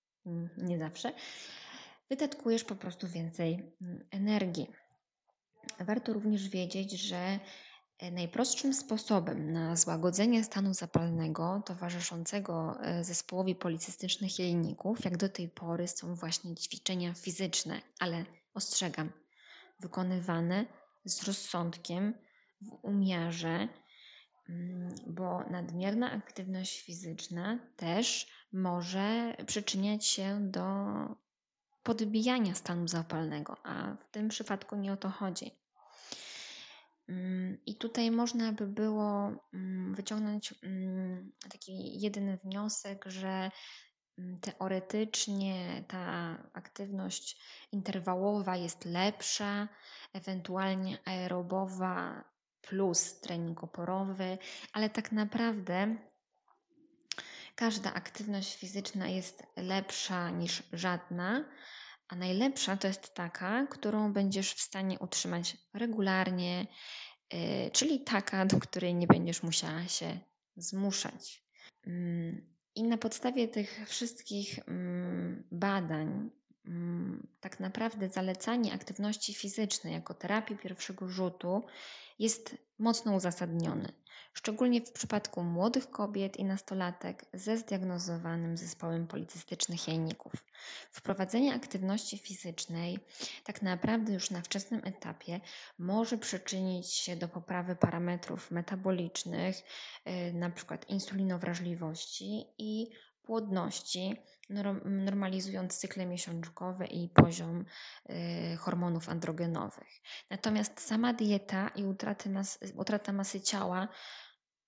nie 0.58 0.80
zawsze, 0.80 1.14
wydatkujesz 2.10 2.64
po 2.64 2.76
prostu 2.76 3.08
więcej 3.08 3.74
mm, 3.82 4.08
energii. 4.12 4.72
Warto 5.80 6.14
również 6.14 6.50
wiedzieć, 6.50 6.92
że 6.92 7.40
E, 8.02 8.12
najprostszym 8.12 8.74
sposobem 8.74 9.52
na 9.52 9.76
złagodzenie 9.76 10.44
stanu 10.44 10.74
zapalnego 10.74 11.62
towarzyszącego 11.66 12.78
e, 12.82 13.04
zespołowi 13.04 13.56
policystycznych 13.56 14.40
jajników, 14.40 15.06
jak 15.06 15.18
do 15.18 15.30
tej 15.30 15.50
pory, 15.50 15.88
są 15.88 16.16
właśnie 16.16 16.56
ćwiczenia 16.56 17.14
fizyczne, 17.14 17.82
ale 18.00 18.26
ostrzegam, 18.54 19.12
wykonywane 19.80 20.66
z 21.06 21.24
rozsądkiem, 21.24 22.14
w 22.62 22.70
umiarze, 22.82 23.68
mm, 24.50 24.96
bo 25.08 25.44
nadmierna 25.44 26.12
aktywność 26.12 26.82
fizyczna 26.82 27.60
też 27.76 28.28
może 28.54 29.36
przyczyniać 29.48 30.06
się 30.06 30.52
do 30.52 30.66
podbijania 31.84 32.56
stanu 32.56 32.88
zapalnego, 32.88 33.58
a 33.64 33.96
w 33.96 34.12
tym 34.12 34.30
przypadku 34.30 34.76
nie 34.76 34.94
o 34.94 34.98
to 34.98 35.10
chodzi. 35.10 35.52
Mm, 37.10 37.58
I 37.66 37.76
tutaj 37.76 38.12
można 38.12 38.54
by 38.54 38.68
było 38.68 39.32
mm, 39.54 39.96
wyciągnąć 39.96 40.56
mm, 40.64 41.32
taki 41.50 42.02
jeden 42.02 42.38
wniosek, 42.38 43.06
że 43.06 43.52
teoretycznie 44.42 45.84
ta 45.88 46.38
aktywność 46.54 47.42
interwałowa 47.72 48.56
jest 48.56 48.86
lepsza, 48.86 49.68
ewentualnie 50.14 50.98
aerobowa 51.06 52.24
plus 52.62 53.20
trening 53.20 53.64
oporowy, 53.64 54.38
ale 54.74 54.90
tak 54.90 55.12
naprawdę 55.12 55.96
każda 57.56 57.94
aktywność 57.94 58.58
fizyczna 58.58 59.08
jest 59.08 59.44
lepsza 59.58 60.30
niż 60.30 60.64
żadna, 60.74 61.46
a 62.08 62.16
najlepsza 62.16 62.78
to 62.78 62.88
jest 62.88 63.14
taka, 63.14 63.68
którą 63.68 64.14
będziesz 64.14 64.54
w 64.54 64.62
stanie 64.62 65.00
utrzymać 65.00 65.58
regularnie, 65.74 66.68
yy, 67.34 67.40
czyli 67.72 68.04
taka, 68.04 68.46
do 68.46 68.60
której 68.60 68.96
nie 68.96 69.08
będziesz 69.08 69.44
musiała 69.44 69.88
się 69.88 70.20
zmuszać. 70.56 71.44
Mm, 71.88 72.56
I 72.76 72.84
na 72.84 72.98
podstawie 72.98 73.48
tych 73.48 73.82
wszystkich 73.88 74.60
mm, 74.68 75.48
badań, 75.52 76.30
mm, 76.66 77.28
tak 77.40 77.60
naprawdę 77.60 78.10
zalecanie 78.10 78.74
aktywności 78.74 79.34
fizycznej 79.34 79.94
jako 79.94 80.14
terapii 80.14 80.58
pierwszego 80.58 81.10
rzutu 81.10 81.64
jest 82.20 82.58
mocno 82.80 83.16
uzasadnione 83.16 84.01
szczególnie 84.34 84.82
w 84.82 84.92
przypadku 84.92 85.44
młodych 85.44 85.90
kobiet 85.90 86.38
i 86.38 86.44
nastolatek 86.46 87.26
ze 87.34 87.58
zdiagnozowanym 87.58 88.58
zespołem 88.58 89.08
policystycznych 89.08 89.88
jajników. 89.88 90.34
Wprowadzenie 90.92 91.54
aktywności 91.54 92.18
fizycznej 92.18 93.00
tak 93.44 93.62
naprawdę 93.62 94.14
już 94.14 94.32
na 94.32 94.42
wczesnym 94.42 94.82
etapie 94.84 95.42
może 95.80 96.18
przyczynić 96.18 96.94
się 96.94 97.16
do 97.16 97.28
poprawy 97.28 97.76
parametrów 97.76 98.52
metabolicznych, 98.52 99.56
y, 99.58 99.62
np. 100.34 100.78
insulinowrażliwości 100.88 102.46
i 102.58 102.88
płodności, 103.24 104.16
normalizując 104.86 105.78
cykle 105.78 106.06
miesiączkowe 106.06 106.86
i 106.86 107.10
poziom 107.10 107.66
y, 108.10 108.58
hormonów 108.58 109.10
androgenowych. 109.10 110.02
Natomiast 110.30 110.82
sama 110.82 111.14
dieta 111.14 111.70
i 111.76 111.84
utrata 112.76 113.14
masy 113.14 113.42
ciała 113.42 113.88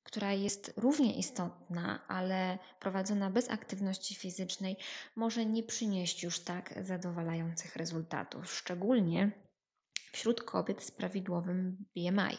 która 0.03 0.33
jest 0.33 0.73
równie 0.77 1.17
istotna, 1.17 2.07
ale 2.07 2.59
prowadzona 2.79 3.29
bez 3.29 3.49
aktywności 3.49 4.15
fizycznej, 4.15 4.77
może 5.15 5.45
nie 5.45 5.63
przynieść 5.63 6.23
już 6.23 6.39
tak 6.39 6.73
zadowalających 6.81 7.75
rezultatów, 7.75 8.53
szczególnie 8.53 9.31
wśród 10.11 10.43
kobiet 10.43 10.83
z 10.83 10.91
prawidłowym 10.91 11.85
BMI. 11.95 12.37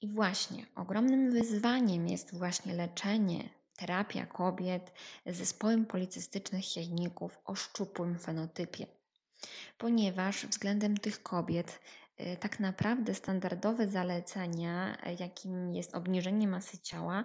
I 0.00 0.08
właśnie 0.08 0.66
ogromnym 0.74 1.30
wyzwaniem 1.30 2.08
jest 2.08 2.38
właśnie 2.38 2.74
leczenie, 2.74 3.48
terapia 3.76 4.26
kobiet 4.26 4.92
z 5.26 5.36
zespołem 5.36 5.86
policystycznych 5.86 6.76
jajników 6.76 7.38
o 7.44 7.54
szczupłym 7.54 8.18
fenotypie, 8.18 8.86
ponieważ 9.78 10.46
względem 10.46 10.96
tych 10.96 11.22
kobiet 11.22 11.80
tak 12.40 12.60
naprawdę 12.60 13.14
standardowe 13.14 13.88
zalecenia, 13.88 14.94
y, 14.94 15.16
jakim 15.20 15.74
jest 15.74 15.94
obniżenie 15.94 16.48
masy 16.48 16.78
ciała, 16.78 17.24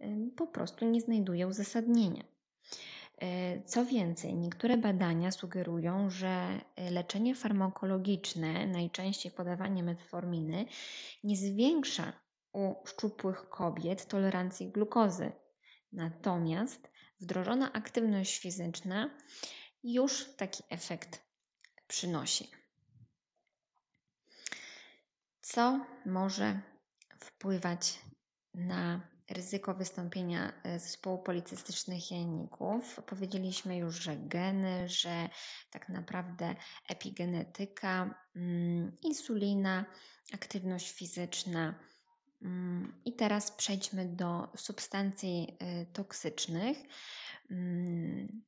y, 0.00 0.30
po 0.36 0.46
prostu 0.46 0.84
nie 0.84 1.00
znajduje 1.00 1.46
uzasadnienia. 1.46 2.24
Co 3.66 3.84
więcej, 3.84 4.34
niektóre 4.34 4.76
badania 4.76 5.30
sugerują, 5.30 6.10
że 6.10 6.60
leczenie 6.90 7.34
farmakologiczne, 7.34 8.66
najczęściej 8.66 9.32
podawanie 9.32 9.82
metforminy, 9.82 10.66
nie 11.24 11.36
zwiększa 11.36 12.12
u 12.52 12.74
szczupłych 12.86 13.48
kobiet 13.48 14.06
tolerancji 14.06 14.72
glukozy. 14.72 15.32
Natomiast 15.92 16.90
wdrożona 17.20 17.72
aktywność 17.72 18.38
fizyczna 18.38 19.10
już 19.82 20.36
taki 20.36 20.62
efekt 20.70 21.24
przynosi 21.86 22.59
co 25.40 25.86
może 26.06 26.60
wpływać 27.20 28.00
na 28.54 29.00
ryzyko 29.30 29.74
wystąpienia 29.74 30.52
e, 30.62 30.78
zespołu 30.78 31.18
policystycznych 31.18 32.10
jajników. 32.10 33.00
Powiedzieliśmy 33.06 33.76
już, 33.76 33.94
że 33.94 34.16
geny, 34.16 34.88
że 34.88 35.28
tak 35.70 35.88
naprawdę 35.88 36.54
epigenetyka, 36.88 38.14
mm, 38.36 38.96
insulina, 39.02 39.84
aktywność 40.32 40.92
fizyczna. 40.92 41.74
Mm, 42.42 43.00
I 43.04 43.12
teraz 43.12 43.50
przejdźmy 43.50 44.08
do 44.08 44.48
substancji 44.56 45.56
e, 45.58 45.86
toksycznych. 45.86 46.78
Mm, 47.50 48.42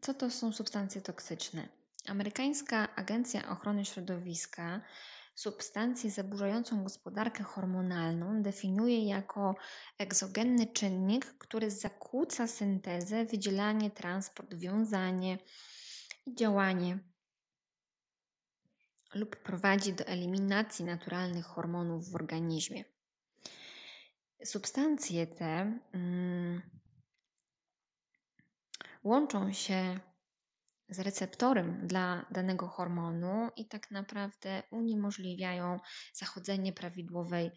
co 0.00 0.14
to 0.14 0.30
są 0.30 0.52
substancje 0.52 1.00
toksyczne? 1.00 1.68
Amerykańska 2.06 2.96
Agencja 2.96 3.48
Ochrony 3.48 3.84
Środowiska 3.84 4.80
substancję 5.34 6.10
zaburzającą 6.10 6.82
gospodarkę 6.82 7.44
hormonalną 7.44 8.42
definiuje 8.42 9.06
jako 9.06 9.54
egzogenny 9.98 10.66
czynnik, 10.66 11.26
który 11.38 11.70
zakłóca 11.70 12.46
syntezę, 12.46 13.24
wydzielanie, 13.24 13.90
transport, 13.90 14.54
wiązanie 14.54 15.38
i 16.26 16.34
działanie 16.34 16.98
lub 19.14 19.36
prowadzi 19.36 19.92
do 19.92 20.04
eliminacji 20.04 20.84
naturalnych 20.84 21.46
hormonów 21.46 22.10
w 22.10 22.14
organizmie. 22.14 22.84
Substancje 24.44 25.26
te 25.26 25.78
mm, 25.92 26.62
łączą 29.04 29.52
się 29.52 30.00
z 30.88 30.98
receptorem 30.98 31.86
dla 31.86 32.26
danego 32.30 32.68
hormonu 32.68 33.50
i 33.56 33.68
tak 33.68 33.90
naprawdę 33.90 34.62
uniemożliwiają 34.70 35.80
zachodzenie 36.12 36.72
prawidłowej 36.72 37.50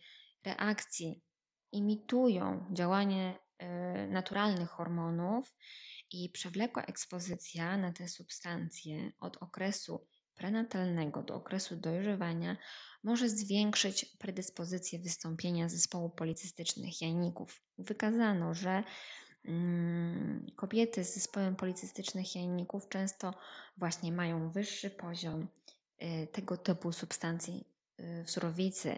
reakcji. 0.45 1.23
Imitują 1.71 2.65
działanie 2.73 3.39
y, 3.61 3.65
naturalnych 4.07 4.69
hormonów 4.69 5.55
i 6.11 6.29
przewlekła 6.29 6.83
ekspozycja 6.83 7.77
na 7.77 7.93
te 7.93 8.07
substancje 8.07 9.11
od 9.19 9.37
okresu 9.37 10.07
prenatalnego 10.35 11.23
do 11.23 11.35
okresu 11.35 11.75
dojrzewania 11.75 12.57
może 13.03 13.29
zwiększyć 13.29 14.05
predyspozycję 14.05 14.99
wystąpienia 14.99 15.69
zespołu 15.69 16.09
policystycznych 16.09 17.01
jajników. 17.01 17.61
Wykazano, 17.77 18.53
że 18.53 18.83
kobiety 20.55 21.03
z 21.03 21.13
zespołem 21.13 21.55
policystycznych 21.55 22.36
jajników 22.36 22.89
często 22.89 23.33
właśnie 23.77 24.12
mają 24.12 24.49
wyższy 24.49 24.89
poziom 24.89 25.47
y, 26.01 26.27
tego 26.27 26.57
typu 26.57 26.91
substancji 26.91 27.67
y, 27.99 28.23
w 28.23 28.31
surowicy. 28.31 28.97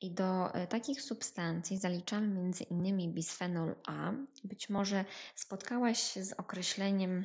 I 0.00 0.10
do 0.10 0.56
y, 0.62 0.66
takich 0.66 1.02
substancji 1.02 1.78
zaliczamy 1.78 2.50
innymi 2.70 3.08
bisfenol 3.08 3.74
A. 3.86 4.12
Być 4.44 4.68
może 4.68 5.04
spotkałaś 5.34 6.02
się 6.12 6.24
z 6.24 6.32
określeniem 6.32 7.24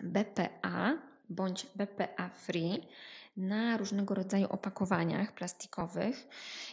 BPA 0.00 0.98
bądź 1.28 1.66
BPA 1.74 2.28
free 2.28 2.88
na 3.36 3.76
różnego 3.76 4.14
rodzaju 4.14 4.46
opakowaniach 4.46 5.34
plastikowych? 5.34 6.26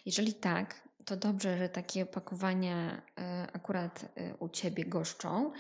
Jeżeli 0.05 0.34
tak, 0.34 0.88
to 1.05 1.17
dobrze, 1.17 1.57
że 1.57 1.69
takie 1.69 2.03
opakowania 2.03 3.01
e, 3.17 3.47
akurat 3.53 4.05
e, 4.15 4.35
u 4.35 4.49
Ciebie 4.49 4.85
goszczą. 4.85 5.51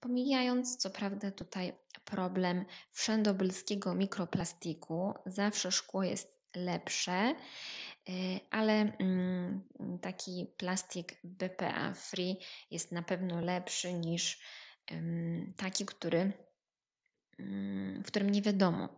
Pomijając, 0.00 0.76
co 0.76 0.90
prawda, 0.90 1.30
tutaj 1.30 1.72
problem 2.04 2.64
wszędobylskiego 2.90 3.94
mikroplastiku, 3.94 5.14
zawsze 5.26 5.72
szkło 5.72 6.02
jest 6.02 6.42
lepsze, 6.56 7.12
e, 7.12 7.34
ale 8.50 8.72
mm, 8.72 9.62
taki 10.00 10.46
plastik 10.56 11.20
BPA 11.24 11.94
free 11.94 12.36
jest 12.70 12.92
na 12.92 13.02
pewno 13.02 13.40
lepszy 13.40 13.92
niż 13.92 14.40
taki, 15.56 15.86
który, 15.86 16.32
mm, 17.38 18.02
w 18.02 18.06
którym 18.06 18.30
nie 18.30 18.42
wiadomo, 18.42 18.88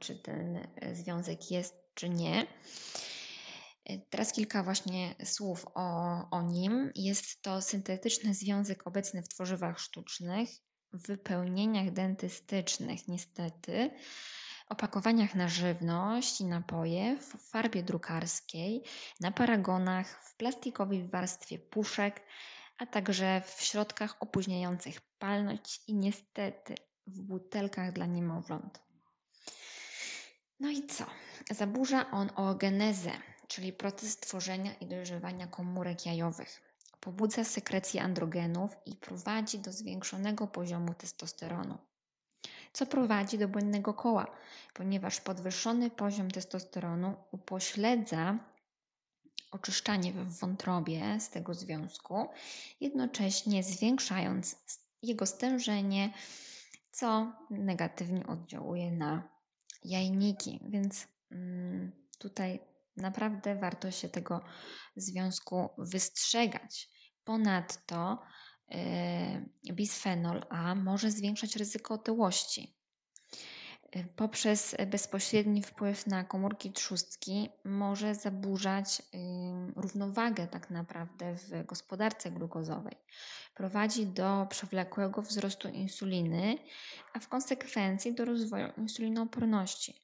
czy 0.00 0.16
ten 0.16 0.68
związek 0.92 1.50
jest, 1.50 1.74
czy 1.94 2.08
nie. 2.08 2.46
E, 3.84 3.98
teraz 3.98 4.32
kilka 4.32 4.62
właśnie 4.62 5.14
słów 5.24 5.66
o, 5.74 6.30
o 6.30 6.42
nim. 6.42 6.90
Jest 6.94 7.42
to 7.42 7.62
syntetyczny 7.62 8.34
związek 8.34 8.86
obecny 8.86 9.22
w 9.22 9.28
tworzywach 9.28 9.80
sztucznych, 9.80 10.48
wypełnieniach 10.92 11.92
dentystycznych, 11.92 13.08
niestety, 13.08 13.90
opakowaniach 14.68 15.34
na 15.34 15.48
żywność 15.48 16.40
i 16.40 16.44
napoje, 16.44 17.16
w 17.16 17.50
farbie 17.50 17.82
drukarskiej, 17.82 18.82
na 19.20 19.32
paragonach, 19.32 20.24
w 20.24 20.36
plastikowej 20.36 21.08
warstwie 21.08 21.58
puszek, 21.58 22.22
a 22.78 22.86
także 22.86 23.42
w 23.46 23.62
środkach 23.62 24.16
opóźniających 24.20 25.00
palność 25.18 25.80
i 25.86 25.94
niestety 25.94 26.74
w 27.06 27.20
butelkach 27.20 27.92
dla 27.92 28.06
niemowląt. 28.06 28.82
No 30.60 30.70
i 30.70 30.86
co? 30.86 31.06
Zaburza 31.50 32.10
on 32.10 32.30
oogenezę, 32.36 33.12
czyli 33.52 33.72
proces 33.72 34.16
tworzenia 34.16 34.74
i 34.74 34.86
dojrzewania 34.86 35.46
komórek 35.46 36.06
jajowych. 36.06 36.62
Pobudza 37.00 37.44
sekrecję 37.44 38.02
androgenów 38.02 38.76
i 38.86 38.96
prowadzi 38.96 39.58
do 39.58 39.72
zwiększonego 39.72 40.46
poziomu 40.46 40.94
testosteronu. 40.94 41.78
Co 42.72 42.86
prowadzi 42.86 43.38
do 43.38 43.48
błędnego 43.48 43.94
koła, 43.94 44.26
ponieważ 44.74 45.20
podwyższony 45.20 45.90
poziom 45.90 46.30
testosteronu 46.30 47.14
upośledza 47.30 48.38
oczyszczanie 49.50 50.12
w 50.12 50.38
wątrobie 50.38 51.20
z 51.20 51.30
tego 51.30 51.54
związku, 51.54 52.28
jednocześnie 52.80 53.62
zwiększając 53.62 54.56
jego 55.02 55.26
stężenie, 55.26 56.12
co 56.92 57.32
negatywnie 57.50 58.26
oddziałuje 58.26 58.90
na 58.90 59.28
jajniki, 59.84 60.60
więc 60.68 61.06
mm, 61.30 61.92
tutaj 62.18 62.71
naprawdę 62.96 63.54
warto 63.54 63.90
się 63.90 64.08
tego 64.08 64.40
związku 64.96 65.68
wystrzegać. 65.78 66.88
Ponadto 67.24 68.22
y, 69.68 69.72
bisfenol 69.72 70.44
A 70.50 70.74
może 70.74 71.10
zwiększać 71.10 71.56
ryzyko 71.56 71.94
otyłości. 71.94 72.76
Y, 73.96 74.04
poprzez 74.16 74.76
bezpośredni 74.86 75.62
wpływ 75.62 76.06
na 76.06 76.24
komórki 76.24 76.72
trzustki 76.72 77.50
może 77.64 78.14
zaburzać 78.14 79.02
równowagę 79.76 80.46
tak 80.46 80.70
naprawdę 80.70 81.36
w 81.36 81.66
gospodarce 81.66 82.30
glukozowej. 82.30 82.96
Prowadzi 83.54 84.06
do 84.06 84.46
przewlekłego 84.50 85.22
wzrostu 85.22 85.68
insuliny, 85.68 86.58
a 87.12 87.18
w 87.18 87.28
konsekwencji 87.28 88.14
do 88.14 88.24
rozwoju 88.24 88.68
insulinooporności. 88.76 89.94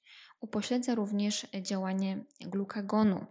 Upośledza 0.40 0.94
również 0.94 1.46
działanie 1.62 2.24
glukagonu, 2.40 3.26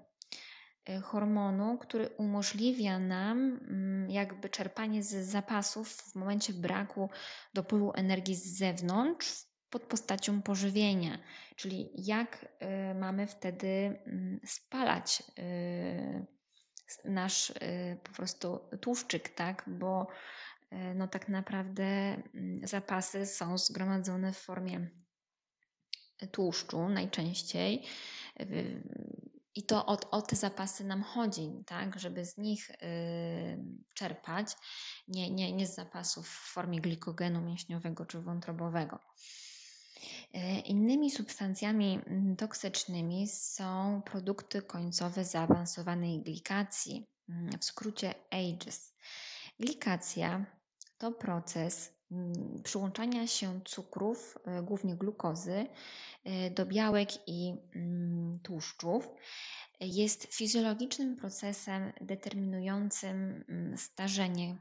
y, 0.89 1.01
hormonu, 1.01 1.77
który 1.77 2.09
umożliwia 2.09 2.99
nam 2.99 3.37
mm, 3.37 4.09
jakby 4.09 4.49
czerpanie 4.49 5.03
z 5.03 5.27
zapasów 5.27 5.89
w 5.89 6.15
momencie 6.15 6.53
braku 6.53 7.09
dopływu 7.53 7.91
energii 7.95 8.35
z 8.35 8.57
zewnątrz 8.57 9.47
pod 9.69 9.83
postacią 9.83 10.41
pożywienia, 10.41 11.19
czyli 11.55 11.89
jak 11.95 12.43
y, 12.43 12.95
mamy 12.95 13.27
wtedy 13.27 13.67
mm, 13.67 14.39
spalać 14.45 15.23
y, 15.39 16.25
nasz 17.05 17.53
po 18.03 18.11
prostu 18.11 18.59
tłuszczyk, 18.81 19.29
tak? 19.29 19.63
Bo 19.67 20.07
no 20.95 21.07
tak 21.07 21.29
naprawdę 21.29 21.83
mm, 21.83 22.67
zapasy 22.67 23.25
są 23.25 23.57
zgromadzone 23.57 24.33
w 24.33 24.37
formie 24.37 24.89
tłuszczu 26.31 26.89
najczęściej. 26.89 27.83
I 29.57 29.63
to 29.63 29.85
o, 29.85 29.97
o, 30.11 30.21
te 30.21 30.35
zapasy 30.35 30.83
nam 30.83 31.03
chodzi, 31.03 31.51
tak, 31.65 31.99
żeby 31.99 32.25
z 32.25 32.37
nich 32.37 32.69
y, 32.69 32.75
czerpać, 33.93 34.55
nie, 35.07 35.29
nie, 35.31 35.53
nie 35.53 35.67
z 35.67 35.75
zapasów 35.75 36.29
w 36.29 36.53
formie 36.53 36.81
glikogenu 36.81 37.41
mięśniowego 37.41 38.05
czy 38.05 38.21
wątrobowego. 38.21 38.99
Y, 40.35 40.59
innymi 40.59 41.11
substancjami 41.11 41.99
mm, 42.05 42.35
toksycznymi 42.35 43.27
są 43.27 44.01
produkty 44.05 44.61
końcowe 44.61 45.25
zaawansowanej 45.25 46.21
glikacji, 46.21 47.07
mm, 47.29 47.59
w 47.59 47.65
skrócie 47.65 48.13
AGES. 48.31 48.93
Glikacja 49.59 50.45
to 50.97 51.11
proces 51.11 51.96
przyłączania 52.63 53.27
się 53.27 53.61
cukrów, 53.65 54.37
y, 54.59 54.63
głównie 54.63 54.95
glukozy, 54.95 55.67
y, 56.27 56.51
do 56.51 56.65
białek 56.65 57.09
i 57.27 57.53
mm, 57.75 58.39
tłuszczów. 58.43 59.09
Jest 59.79 60.23
fizjologicznym 60.23 61.15
procesem 61.15 61.93
determinującym 62.01 63.43
mm, 63.49 63.77
starzenie 63.77 64.57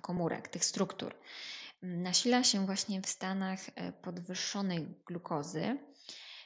komórek, 0.00 0.48
tych 0.48 0.64
struktur. 0.64 1.14
Nasila 1.82 2.44
się 2.44 2.66
właśnie 2.66 3.02
w 3.02 3.08
stanach 3.08 3.60
e, 3.74 3.92
podwyższonej 3.92 4.88
glukozy, 5.06 5.78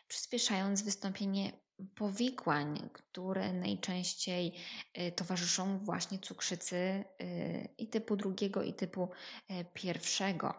przyspieszając 0.08 0.82
wystąpienie 0.82 1.52
powikłań, 1.94 2.90
które 2.92 3.52
najczęściej 3.52 4.54
y, 4.98 5.12
towarzyszą 5.12 5.78
właśnie 5.78 6.18
cukrzycy 6.18 6.76
y, 6.76 7.68
i 7.78 7.88
typu 7.88 8.16
drugiego, 8.16 8.62
i 8.62 8.74
typu 8.74 9.08
e, 9.48 9.64
pierwszego. 9.64 10.54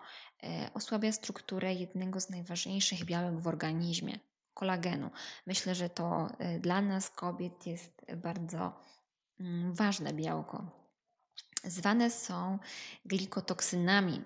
Osłabia 0.74 1.12
strukturę 1.12 1.74
jednego 1.74 2.20
z 2.20 2.30
najważniejszych 2.30 3.06
białek 3.06 3.40
w 3.40 3.48
organizmie 3.48 4.20
kolagenu. 4.54 5.10
Myślę, 5.48 5.76
że 5.76 5.90
to 5.90 6.28
dla 6.60 6.82
nas, 6.82 7.10
kobiet, 7.10 7.68
jest 7.68 8.06
bardzo 8.18 8.80
mm, 9.40 9.74
ważne 9.74 10.14
białko. 10.14 10.88
Zwane 11.64 12.12
są 12.12 12.60
glikotoksynami. 13.06 14.22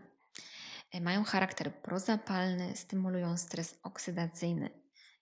Mają 1.01 1.23
charakter 1.23 1.75
prozapalny, 1.75 2.75
stymulują 2.75 3.37
stres 3.37 3.79
oksydacyjny. 3.83 4.69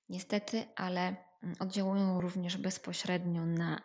Niestety, 0.09 0.65
ale 0.75 1.28
oddziałują 1.59 2.21
również 2.21 2.57
bezpośrednio 2.57 3.45
na 3.45 3.81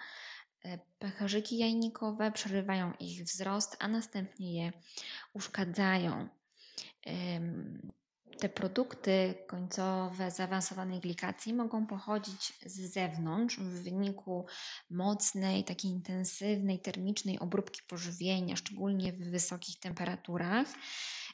e, 0.65 0.79
pęcherzyki 0.99 1.59
jajnikowe, 1.59 2.33
przerywają 2.33 2.93
ich 3.01 3.25
wzrost, 3.25 3.77
a 3.81 3.89
następnie 3.89 4.55
je 4.55 4.73
uszkadzają. 5.33 6.29
Te 8.39 8.49
produkty 8.49 9.35
końcowe 9.47 10.31
zaawansowanej 10.31 11.01
glikacji 11.01 11.55
mogą 11.55 11.87
pochodzić 11.87 12.53
z 12.67 12.93
zewnątrz 12.93 13.59
w 13.59 13.83
wyniku 13.83 14.47
mocnej, 14.91 15.65
takiej 15.65 15.91
intensywnej, 15.91 16.79
termicznej 16.79 17.39
obróbki 17.39 17.81
pożywienia, 17.89 18.57
szczególnie 18.57 19.13
w 19.13 19.31
wysokich 19.31 19.79
temperaturach. 19.81 20.67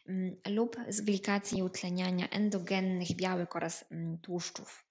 mm, 0.08 0.36
lub 0.48 0.76
z 0.88 1.00
glikacji 1.00 1.58
i 1.58 1.62
utleniania 1.62 2.28
endogennych 2.28 3.16
białek 3.16 3.56
oraz 3.56 3.84
mm, 3.90 4.18
tłuszczów. 4.18 4.84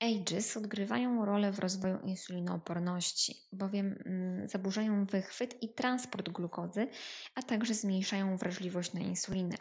AGES 0.00 0.56
odgrywają 0.56 1.24
rolę 1.24 1.52
w 1.52 1.58
rozwoju 1.58 1.98
insulinooporności, 2.00 3.34
bowiem 3.52 4.02
mm, 4.06 4.48
zaburzają 4.48 5.06
wychwyt 5.06 5.62
i 5.62 5.74
transport 5.74 6.28
glukozy, 6.28 6.88
a 7.34 7.42
także 7.42 7.74
zmniejszają 7.74 8.36
wrażliwość 8.36 8.92
na 8.92 9.00
insulinę. 9.00 9.56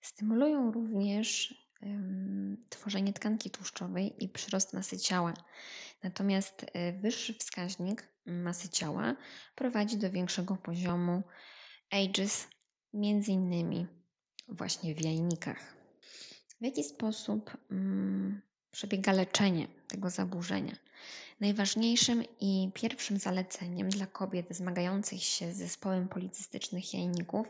Stymulują 0.00 0.72
również 0.72 1.54
tworzenie 2.68 3.12
tkanki 3.12 3.50
tłuszczowej 3.50 4.24
i 4.24 4.28
przyrost 4.28 4.72
masy 4.72 4.98
ciała. 4.98 5.34
Natomiast 6.02 6.66
e, 6.72 6.92
wyższy 6.92 7.34
wskaźnik 7.34 8.08
masy 8.26 8.68
ciała 8.68 9.16
prowadzi 9.54 9.98
do 9.98 10.10
większego 10.10 10.56
poziomu 10.56 11.22
AGES, 11.90 12.48
między 12.92 13.32
innymi 13.32 13.86
właśnie 14.48 14.94
w 14.94 15.04
jajnikach. 15.04 15.81
W 16.62 16.64
jaki 16.64 16.84
sposób 16.84 17.56
mm, 17.70 18.40
przebiega 18.70 19.12
leczenie 19.12 19.68
tego 19.88 20.10
zaburzenia? 20.10 20.76
Najważniejszym 21.40 22.24
i 22.40 22.70
pierwszym 22.74 23.18
zaleceniem 23.18 23.88
dla 23.88 24.06
kobiet 24.06 24.46
zmagających 24.50 25.22
się 25.22 25.52
z 25.52 25.56
zespołem 25.56 26.08
policystycznych 26.08 26.94
jajników 26.94 27.46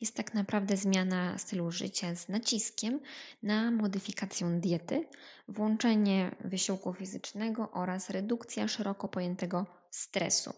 jest 0.00 0.16
tak 0.16 0.34
naprawdę 0.34 0.76
zmiana 0.76 1.38
stylu 1.38 1.70
życia 1.70 2.14
z 2.14 2.28
naciskiem 2.28 3.00
na 3.42 3.70
modyfikację 3.70 4.58
diety, 4.60 5.06
włączenie 5.48 6.36
wysiłku 6.44 6.94
fizycznego 6.94 7.70
oraz 7.70 8.10
redukcja 8.10 8.68
szeroko 8.68 9.08
pojętego 9.08 9.66
stresu. 9.90 10.54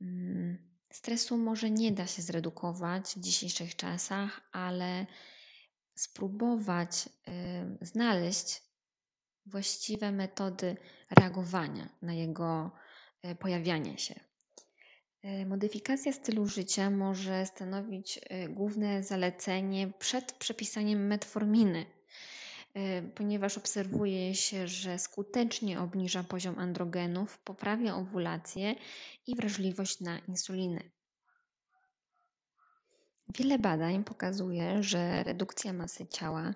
Mm, 0.00 0.58
stresu 0.90 1.38
może 1.38 1.70
nie 1.70 1.92
da 1.92 2.06
się 2.06 2.22
zredukować 2.22 3.04
w 3.04 3.20
dzisiejszych 3.20 3.76
czasach, 3.76 4.40
ale 4.52 5.06
spróbować 5.96 7.08
znaleźć 7.80 8.62
właściwe 9.46 10.12
metody 10.12 10.76
reagowania 11.10 11.88
na 12.02 12.14
jego 12.14 12.70
e, 13.22 13.34
pojawianie 13.34 13.98
się. 13.98 14.14
E, 15.22 15.46
modyfikacja 15.46 16.12
stylu 16.12 16.46
życia 16.46 16.90
może 16.90 17.46
stanowić 17.46 18.20
e, 18.22 18.48
główne 18.48 19.02
zalecenie 19.02 19.92
przed 19.98 20.32
przepisaniem 20.32 21.06
metforminy, 21.06 21.86
ponieważ 23.14 23.58
obserwuje 23.58 24.34
się, 24.34 24.68
że 24.68 24.98
skutecznie 24.98 25.80
obniża 25.80 26.24
poziom 26.24 26.58
androgenów, 26.58 27.38
poprawia 27.38 27.94
owulację 27.94 28.74
i 29.26 29.36
wrażliwość 29.36 30.00
na 30.00 30.18
insulinę. 30.18 30.80
Wiele 33.34 33.58
badań 33.58 34.04
pokazuje, 34.04 34.82
że 34.82 35.22
redukcja 35.22 35.72
masy 35.72 36.06
ciała, 36.06 36.54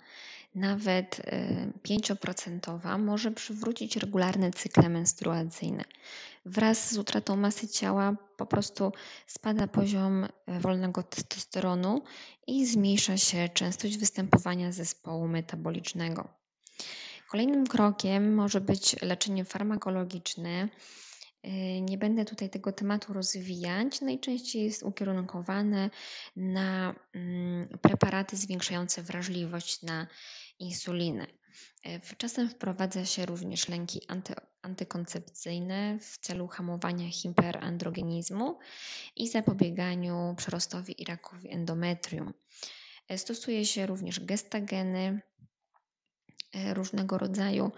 nawet 0.55 1.23
5% 1.89 2.95
y, 2.95 2.99
może 2.99 3.31
przywrócić 3.31 3.97
regularne 3.97 4.51
cykle 4.51 4.89
menstruacyjne. 4.89 5.85
Wraz 6.45 6.93
z 6.93 6.99
utratą 6.99 7.37
masy 7.37 7.69
ciała 7.69 8.17
po 8.37 8.47
prostu 8.47 8.93
spada 9.27 9.67
poziom 9.67 10.25
y, 10.25 10.29
wolnego 10.61 11.03
testosteronu 11.03 12.03
i 12.47 12.67
zmniejsza 12.67 13.17
się 13.17 13.49
częstość 13.49 13.99
występowania 13.99 14.73
zespołu 14.73 15.29
metabolicznego. 15.29 16.29
Kolejnym 17.31 17.67
krokiem 17.67 18.35
może 18.35 18.61
być 18.61 19.03
leczenie 19.03 19.45
farmakologiczne 19.45 20.69
nie 21.81 21.99
będę 21.99 22.25
tutaj 22.25 22.51
tego 22.51 22.73
tematu 22.73 23.13
rozwijać. 23.13 24.01
Najczęściej 24.01 24.65
jest 24.65 24.83
ukierunkowane 24.83 25.91
na 26.37 26.95
mm, 27.15 27.79
preparaty 27.83 28.37
zwiększające 28.37 29.03
wrażliwość 29.03 29.83
na 29.83 30.07
insulinę. 30.59 31.27
Y, 31.87 32.17
czasem 32.17 32.49
wprowadza 32.49 33.05
się 33.05 33.27
również 33.27 33.69
lęki 33.69 34.01
anty, 34.09 34.35
antykoncepcyjne 34.63 35.99
w 35.99 36.19
celu 36.19 36.49
hamowania 36.49 37.11
hiperandrogenizmu 37.11 38.59
i 39.17 39.29
zapobieganiu 39.29 40.35
przerostowi 40.37 41.03
i 41.03 41.05
rakowi 41.05 41.51
endometrium. 41.51 42.35
Y, 43.13 43.19
stosuje 43.19 43.67
się 43.67 43.87
również 43.87 44.21
gestageny, 44.21 45.21
różnego 46.75 47.19
rodzaju 47.19 47.73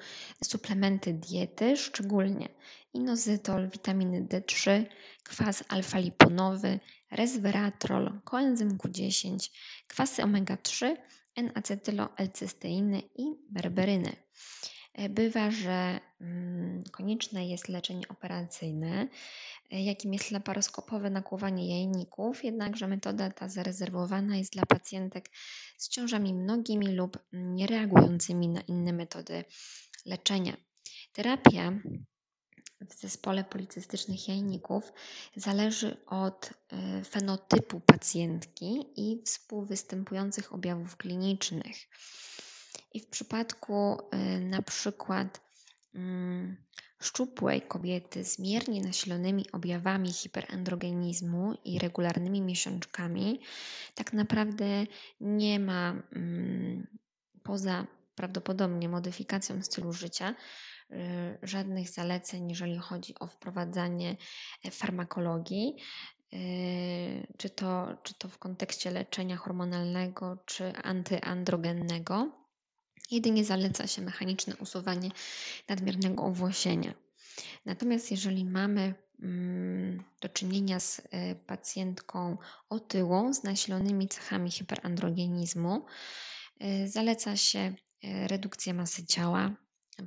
suplementy 0.44 1.12
diety, 1.12 1.76
szczególnie 1.76 2.48
inozytol, 2.94 3.68
witaminy 3.68 4.26
D3, 4.26 4.84
kwas 5.24 5.64
alfa-liponowy, 5.68 6.80
resveratrol, 7.10 8.20
koenzym 8.24 8.78
Q10, 8.78 9.50
kwasy 9.88 10.22
omega-3, 10.22 10.96
N-acetylo-L-cysteiny 11.36 13.02
i 13.16 13.24
berberyny. 13.50 14.16
E, 14.94 15.08
bywa, 15.08 15.50
że 15.50 16.00
mm, 16.20 16.84
konieczne 16.92 17.48
jest 17.48 17.68
leczenie 17.68 18.08
operacyjne, 18.08 19.08
e, 19.70 19.82
jakim 19.82 20.12
jest 20.12 20.30
laparoskopowe 20.30 21.10
nakłuwanie 21.10 21.78
jajników, 21.78 22.44
jednakże 22.44 22.88
metoda 22.88 23.30
ta 23.30 23.48
zarezerwowana 23.48 24.36
jest 24.36 24.52
dla 24.52 24.66
pacjentek 24.66 25.30
z 25.78 25.88
ciążami 25.88 26.34
mnogimi 26.34 26.94
lub 26.94 27.18
niereagującymi 27.32 28.48
na 28.48 28.60
inne 28.60 28.92
metody 28.92 29.44
leczenia. 30.06 30.56
Terapia 31.12 31.72
w 32.90 32.94
zespole 32.94 33.44
policystycznych 33.44 34.28
jajników 34.28 34.92
zależy 35.36 35.96
od 36.06 36.50
e, 36.68 37.04
fenotypu 37.04 37.80
pacjentki 37.80 38.86
i 38.96 39.22
współwystępujących 39.24 40.54
objawów 40.54 40.96
klinicznych. 40.96 41.76
I 42.94 43.00
w 43.00 43.06
przypadku 43.06 43.98
e, 44.10 44.40
na 44.40 44.62
przykład 44.62 45.40
mm, 45.94 46.56
szczupłej 47.00 47.62
kobiety 47.62 48.24
z 48.24 48.38
miernie 48.38 48.80
nasilonymi 48.82 49.50
objawami 49.52 50.12
hiperandrogenizmu 50.12 51.54
i 51.64 51.78
regularnymi 51.78 52.40
miesiączkami, 52.42 53.40
tak 53.94 54.12
naprawdę 54.12 54.86
nie 55.20 55.60
ma 55.60 56.02
mm, 56.12 56.86
poza 57.42 57.86
prawdopodobnie 58.14 58.88
modyfikacją 58.88 59.62
stylu 59.62 59.92
życia, 59.92 60.34
y, 60.90 60.94
żadnych 61.42 61.88
zaleceń, 61.88 62.48
jeżeli 62.48 62.78
chodzi 62.78 63.14
o 63.18 63.26
wprowadzanie 63.26 64.16
e, 64.64 64.70
farmakologii, 64.70 65.76
czy 67.38 67.50
to, 67.50 67.96
czy 68.02 68.14
to 68.14 68.28
w 68.28 68.38
kontekście 68.38 68.90
leczenia 68.90 69.36
hormonalnego, 69.36 70.38
czy 70.46 70.72
antyandrogennego. 70.76 72.41
Jedynie 73.10 73.44
zaleca 73.44 73.86
się 73.86 74.02
mechaniczne 74.02 74.56
usuwanie 74.56 75.10
nadmiernego 75.68 76.22
owłosienia. 76.22 76.94
Natomiast 77.64 78.10
jeżeli 78.10 78.44
mamy 78.44 78.94
mm, 79.22 80.04
do 80.20 80.28
czynienia 80.28 80.80
z 80.80 81.02
e, 81.10 81.34
pacjentką 81.34 82.36
otyłą, 82.68 83.34
z 83.34 83.42
nasilonymi 83.42 84.08
cechami 84.08 84.50
hiperandrogenizmu, 84.50 85.86
e, 86.60 86.88
zaleca 86.88 87.36
się 87.36 87.74
E, 88.02 88.28
redukcję 88.28 88.74
masy 88.74 89.06
ciała, 89.06 89.50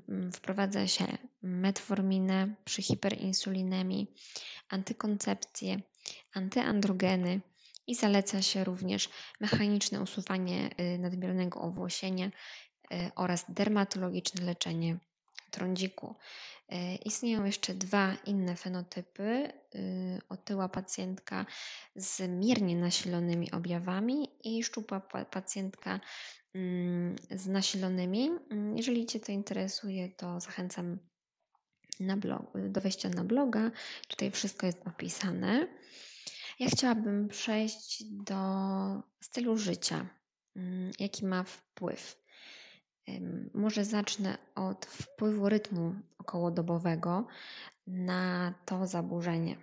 mm, 0.10 0.32
wprowadza 0.32 0.88
się 0.88 1.18
metforminę 1.42 2.56
przy 2.66 2.82
hiperinsulinemii, 2.82 4.14
antykoncepcję, 4.70 5.82
antyandrogeny 6.34 7.42
i 7.88 7.96
zaleca 7.96 8.42
się 8.42 8.64
również 8.64 9.10
mechaniczne 9.40 10.02
usuwanie 10.02 10.70
y, 10.80 11.00
nadmiernego 11.00 11.62
owłosienia 11.62 12.26
y, 12.28 12.32
oraz 13.16 13.46
dermatologiczne 13.50 14.46
leczenie 14.46 14.98
trądziku. 15.52 16.16
E, 16.70 16.96
istnieją 16.96 17.46
jeszcze 17.46 17.74
dwa 17.74 18.16
inne 18.26 18.56
fenotypy. 18.56 19.54
Y, 19.76 20.22
otyła 20.30 20.70
pacjentka 20.70 21.46
z 21.96 22.30
miernie 22.30 22.76
nasilonymi 22.76 23.52
objawami 23.52 24.30
i 24.44 24.64
szczupła 24.64 25.00
pacjentka 25.32 26.00
Mm, 26.56 27.16
z 27.32 27.48
nasilonymi. 27.48 28.32
Mm, 28.50 28.78
jeżeli 28.78 29.06
Cię 29.06 29.20
to 29.20 29.32
interesuje, 29.32 30.10
to 30.10 30.40
zachęcam 30.40 31.00
blog, 32.00 32.54
do 32.70 32.82
wejścia 32.82 33.10
na 33.10 33.24
bloga. 33.24 33.72
Tutaj 34.08 34.32
wszystko 34.32 34.66
jest 34.66 34.88
opisane. 34.88 35.68
Ja 36.60 36.70
chciałabym 36.70 37.28
przejść 37.28 38.04
do 38.04 38.36
stylu 39.22 39.58
życia, 39.58 40.10
mm, 40.56 40.92
jaki 41.00 41.26
ma 41.26 41.44
wpływ. 41.44 42.25
Może 43.54 43.86
zacznę 43.86 44.38
od 44.56 44.86
wpływu 44.86 45.50
rytmu 45.50 45.96
okołodobowego 46.18 47.28
na 47.88 48.54
to 48.66 48.88
zaburzenie. 48.88 49.58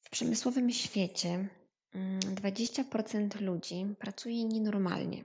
W 0.00 0.10
przemysłowym 0.10 0.70
świecie 0.70 1.48
20% 1.94 3.16
mm, 3.16 3.30
ludzi 3.40 3.86
pracuje 3.98 4.44
nienormalnie. 4.44 5.24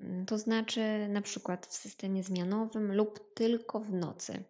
Mm, 0.00 0.26
to 0.26 0.38
znaczy 0.38 1.08
na 1.08 1.22
przykład 1.22 1.66
w 1.66 1.74
systemie 1.74 2.22
zmianowym 2.22 2.94
lub 2.94 3.34
tylko 3.34 3.80
w 3.80 3.92
nocy. 3.92 4.44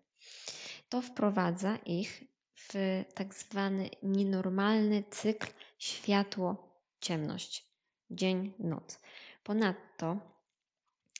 To 0.89 1.03
wprowadza 1.03 1.77
ich 1.77 2.25
w 2.55 3.05
tak 3.15 3.35
zwany 3.35 3.91
nienormalny 4.03 5.05
cykl 5.11 5.47
światło, 5.79 6.81
ciemność, 7.01 7.67
dzień, 8.11 8.53
noc. 8.59 8.99
Ponadto 9.43 10.36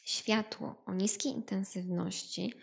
światło 0.07 0.83
o 0.87 0.95
niskiej 0.95 1.33
intensywności 1.33 2.55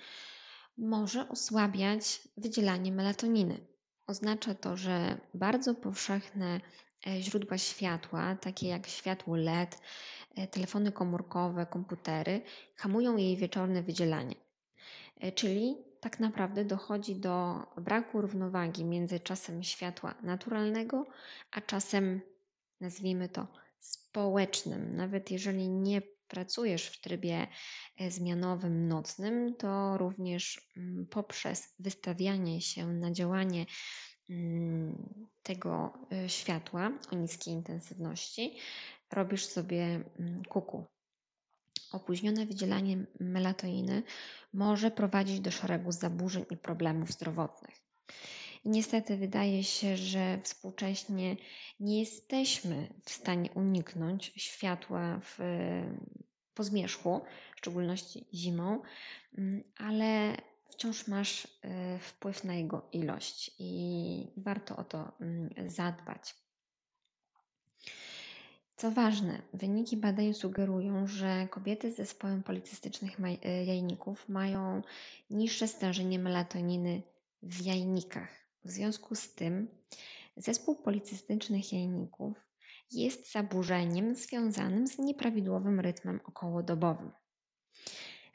może 0.78 1.30
osłabiać 1.30 2.22
wydzielanie 2.38 2.92
melatoniny. 2.92 3.68
Oznacza 4.08 4.56
to, 4.56 4.78
że 4.78 5.18
bardzo 5.34 5.76
powszechne 5.76 6.62
e, 7.08 7.22
źródła 7.22 7.58
światła, 7.58 8.36
takie 8.36 8.68
jak 8.68 8.88
światło 8.88 9.36
LED, 9.38 9.82
e, 10.36 10.48
telefony 10.48 10.92
komórkowe, 10.92 11.66
komputery, 11.66 12.42
hamują 12.76 13.18
jej 13.18 13.38
wieczorne 13.38 13.84
wydzielanie. 13.84 14.36
E, 15.20 15.32
czyli 15.32 15.78
tak 16.00 16.20
naprawdę 16.20 16.66
dochodzi 16.66 17.16
do 17.16 17.64
braku 17.78 18.22
równowagi 18.22 18.86
między 18.86 19.20
czasem 19.20 19.64
światła 19.64 20.16
naturalnego, 20.22 21.06
a 21.52 21.62
czasem, 21.62 22.22
nazwijmy 22.82 23.30
to, 23.30 23.48
społecznym. 23.80 24.96
Nawet 24.96 25.32
jeżeli 25.32 25.70
nie 25.70 26.02
pracujesz 26.28 26.88
w 26.88 27.02
trybie 27.02 27.48
e, 28.00 28.12
zmianowym, 28.12 28.88
nocnym, 28.88 29.56
to 29.56 29.98
również 29.98 30.70
mm, 30.78 31.08
poprzez 31.08 31.74
wystawianie 31.80 32.62
się 32.62 32.88
na 32.88 33.12
działanie 33.12 33.66
mm, 34.30 35.28
tego 35.44 35.94
e, 36.12 36.30
światła 36.30 36.92
o 37.12 37.16
niskiej 37.16 37.54
intensywności 37.54 38.58
robisz 39.12 39.46
sobie 39.46 40.04
mm, 40.20 40.44
kuku. 40.50 40.86
Opóźnione 41.92 42.46
wydzielanie 42.46 43.06
melatoniny 43.20 44.04
może 44.54 44.92
prowadzić 44.92 45.40
do 45.40 45.52
szeregu 45.52 45.92
zaburzeń 45.92 46.46
i 46.52 46.58
problemów 46.58 47.12
zdrowotnych. 47.12 47.76
Niestety 48.66 49.18
wydaje 49.18 49.64
się, 49.64 49.98
że 49.98 50.40
współcześnie 50.44 51.36
nie 51.80 52.00
jesteśmy 52.00 52.94
w 53.06 53.12
stanie 53.12 53.50
uniknąć 53.52 54.34
światła 54.36 55.20
w, 55.24 55.40
po 56.54 56.64
zmierzchu, 56.64 57.22
w 57.56 57.58
szczególności 57.58 58.28
zimą, 58.34 58.82
mm, 59.38 59.64
ale 59.78 60.38
wciąż 60.70 61.08
masz 61.08 61.48
e, 61.62 62.00
wpływ 62.00 62.44
na 62.44 62.56
jego 62.56 62.90
ilość 62.92 63.52
i 63.60 64.28
warto 64.38 64.76
o 64.76 64.84
to 64.84 65.12
mm, 65.22 65.50
zadbać. 65.68 66.36
Co 68.76 68.92
ważne, 68.92 69.42
wyniki 69.54 69.98
badań 69.98 70.34
sugerują, 70.34 71.08
że 71.08 71.48
kobiety 71.52 71.92
z 71.92 71.96
zespołem 71.96 72.44
policystycznych 72.44 73.20
e, 73.20 73.66
jajników 73.66 74.30
mają 74.30 74.82
niższe 75.30 75.68
stężenie 75.68 76.20
melatoniny 76.20 77.02
w 77.42 77.62
jajnikach. 77.62 78.43
W 78.66 78.72
związku 78.72 79.16
z 79.16 79.34
tym 79.34 79.68
zespół 80.38 80.76
policystycznych 80.76 81.74
jajników 81.74 82.38
jest 82.92 83.32
zaburzeniem 83.32 84.16
związanym 84.16 84.88
z 84.88 84.98
nieprawidłowym 84.98 85.80
rytmem 85.80 86.20
okołodobowym. 86.26 87.12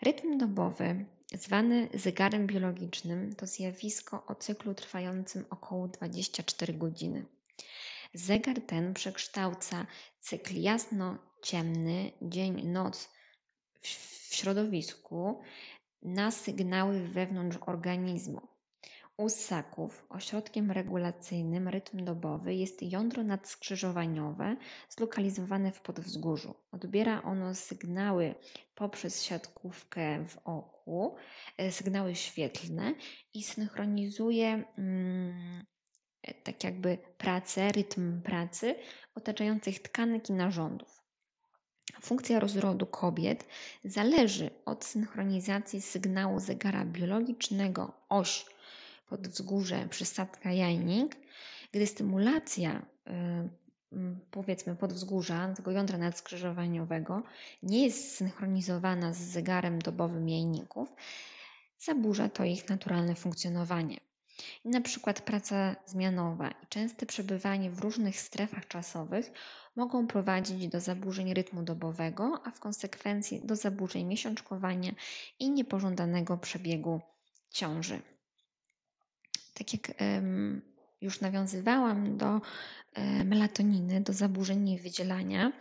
Rytm 0.02 0.38
dobowy, 0.38 1.06
zwany 1.34 1.88
zegarem 1.94 2.46
biologicznym, 2.46 3.34
to 3.34 3.46
zjawisko 3.46 4.26
o 4.26 4.34
cyklu 4.34 4.74
trwającym 4.74 5.44
około 5.50 5.88
24 5.88 6.74
godziny. 6.74 7.26
Zegar 8.14 8.60
ten 8.66 8.94
przekształca 8.94 9.86
cykl 10.20 10.60
jasno-ciemny, 10.60 12.12
dzień-noc 12.22 13.10
w 13.80 14.34
środowisku 14.34 15.40
na 16.02 16.30
sygnały 16.30 17.08
wewnątrz 17.08 17.58
organizmu. 17.66 18.57
U 19.18 19.28
ssaków 19.28 20.06
ośrodkiem 20.08 20.70
regulacyjnym 20.70 21.68
rytm 21.68 22.04
dobowy 22.04 22.54
jest 22.54 22.82
jądro 22.82 23.24
nadskrzyżowaniowe 23.24 24.56
zlokalizowane 24.88 25.72
w 25.72 25.80
podwzgórzu. 25.80 26.54
Odbiera 26.72 27.22
ono 27.22 27.54
sygnały 27.54 28.34
poprzez 28.74 29.22
siatkówkę 29.22 30.24
w 30.28 30.38
oku, 30.44 31.16
e, 31.56 31.72
sygnały 31.72 32.14
świetlne 32.14 32.94
i 33.34 33.42
synchronizuje 33.42 34.64
mm, 34.78 35.66
tak 36.44 36.64
jakby 36.64 36.98
pracę, 37.18 37.72
rytm 37.72 38.22
pracy 38.22 38.74
otaczających 39.14 39.82
tkanek 39.82 40.30
i 40.30 40.32
narządów. 40.32 41.02
Funkcja 42.00 42.40
rozrodu 42.40 42.86
kobiet 42.86 43.46
zależy 43.84 44.50
od 44.64 44.84
synchronizacji 44.84 45.80
sygnału 45.82 46.40
zegara 46.40 46.84
biologicznego 46.84 47.92
oś 48.08 48.46
podwzgórze 49.08 49.86
przysadka 49.90 50.52
jajnik, 50.52 51.16
gdy 51.72 51.86
stymulacja 51.86 52.86
y, 53.06 53.58
powiedzmy 54.30 54.76
podwzgórza, 54.76 55.54
tego 55.54 55.70
jądra 55.70 55.98
nadskrzyżowaniowego 55.98 57.22
nie 57.62 57.84
jest 57.84 58.16
synchronizowana 58.16 59.12
z 59.12 59.18
zegarem 59.18 59.78
dobowym 59.78 60.28
jajników, 60.28 60.92
zaburza 61.78 62.28
to 62.28 62.44
ich 62.44 62.68
naturalne 62.68 63.14
funkcjonowanie. 63.14 64.00
Na 64.64 64.80
przykład 64.80 65.20
praca 65.20 65.76
zmianowa 65.86 66.50
i 66.50 66.66
częste 66.68 67.06
przebywanie 67.06 67.70
w 67.70 67.78
różnych 67.78 68.20
strefach 68.20 68.68
czasowych 68.68 69.32
mogą 69.76 70.06
prowadzić 70.06 70.68
do 70.68 70.80
zaburzeń 70.80 71.34
rytmu 71.34 71.62
dobowego, 71.62 72.40
a 72.44 72.50
w 72.50 72.60
konsekwencji 72.60 73.40
do 73.44 73.56
zaburzeń 73.56 74.04
miesiączkowania 74.04 74.92
i 75.38 75.50
niepożądanego 75.50 76.38
przebiegu 76.38 77.00
ciąży. 77.50 78.02
Tak 79.58 79.72
jak 79.72 80.02
już 81.00 81.20
nawiązywałam 81.20 82.16
do 82.16 82.40
melatoniny, 83.24 84.00
do 84.00 84.12
zaburzeń 84.12 84.68
jej 84.68 84.78
wydzielania, 84.78 85.52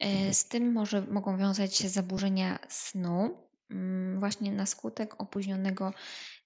e, 0.00 0.34
z 0.34 0.44
tym 0.44 0.72
może, 0.72 1.00
mogą 1.00 1.38
wiązać 1.38 1.76
się 1.76 1.88
zaburzenia 1.88 2.58
snu, 2.68 3.36
mm, 3.70 4.20
właśnie 4.20 4.52
na 4.52 4.66
skutek 4.66 5.20
opóźnionego 5.20 5.92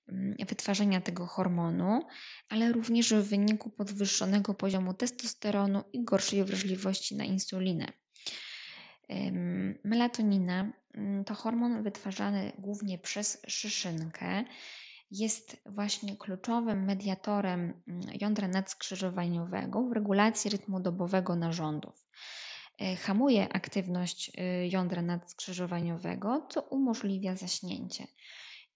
Mm, 0.08 0.36
wytwarzania 0.48 1.00
tego 1.00 1.26
hormonu, 1.26 2.02
ale 2.48 2.72
również 2.72 3.14
w 3.14 3.28
wyniku 3.28 3.70
podwyższonego 3.70 4.54
poziomu 4.54 4.94
testosteronu 4.94 5.84
i 5.92 6.04
gorszej 6.04 6.44
wrażliwości 6.44 7.16
na 7.16 7.24
insulinę. 7.24 7.86
Melatonina 9.84 10.72
mm, 10.94 11.24
to 11.24 11.34
hormon 11.34 11.82
wytwarzany 11.82 12.52
głównie 12.58 12.98
przez 12.98 13.42
szyszynkę. 13.48 14.44
Jest 15.10 15.62
właśnie 15.66 16.16
kluczowym 16.16 16.84
mediatorem 16.84 17.60
mm, 17.60 18.02
jądra 18.20 18.48
nadskrzyżowaniowego 18.48 19.82
w 19.82 19.92
regulacji 19.92 20.50
rytmu 20.50 20.80
dobowego 20.80 21.36
narządów. 21.36 22.06
E, 22.78 22.96
hamuje 22.96 23.52
aktywność 23.52 24.28
y, 24.28 24.68
jądra 24.72 25.02
nadskrzyżowaniowego, 25.02 26.46
co 26.50 26.62
umożliwia 26.62 27.36
zaśnięcie. 27.36 28.06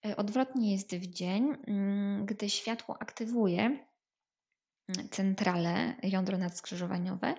E, 0.05 0.15
odwrotnie 0.15 0.71
jest 0.71 0.95
w 0.95 1.07
dzień, 1.07 1.53
mm, 1.67 2.25
gdy 2.25 2.49
światło 2.49 2.97
aktywuje 2.99 3.61
mm, 3.61 5.09
centrale 5.11 5.95
jądro 6.03 6.37
nadskrzyżowaniowe, 6.37 7.35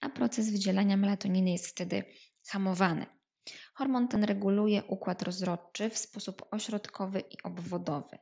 a 0.00 0.08
proces 0.08 0.50
wydzielania 0.50 0.96
melatoniny 0.96 1.50
jest 1.50 1.66
wtedy 1.66 2.04
hamowany. 2.48 3.15
Hormon 3.74 4.08
ten 4.08 4.24
reguluje 4.24 4.84
układ 4.84 5.22
rozrodczy 5.22 5.90
w 5.90 5.98
sposób 5.98 6.42
ośrodkowy 6.50 7.20
i 7.20 7.42
obwodowy. 7.42 8.18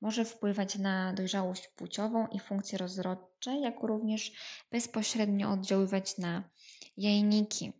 Może 0.00 0.24
wpływać 0.24 0.78
na 0.78 1.12
dojrzałość 1.12 1.68
płciową 1.68 2.26
i 2.26 2.40
funkcje 2.40 2.78
rozrodcze, 2.78 3.58
jak 3.58 3.80
również 3.82 4.32
bezpośrednio 4.70 5.50
oddziaływać 5.50 6.18
na 6.18 6.50
jajniki. 6.96 7.72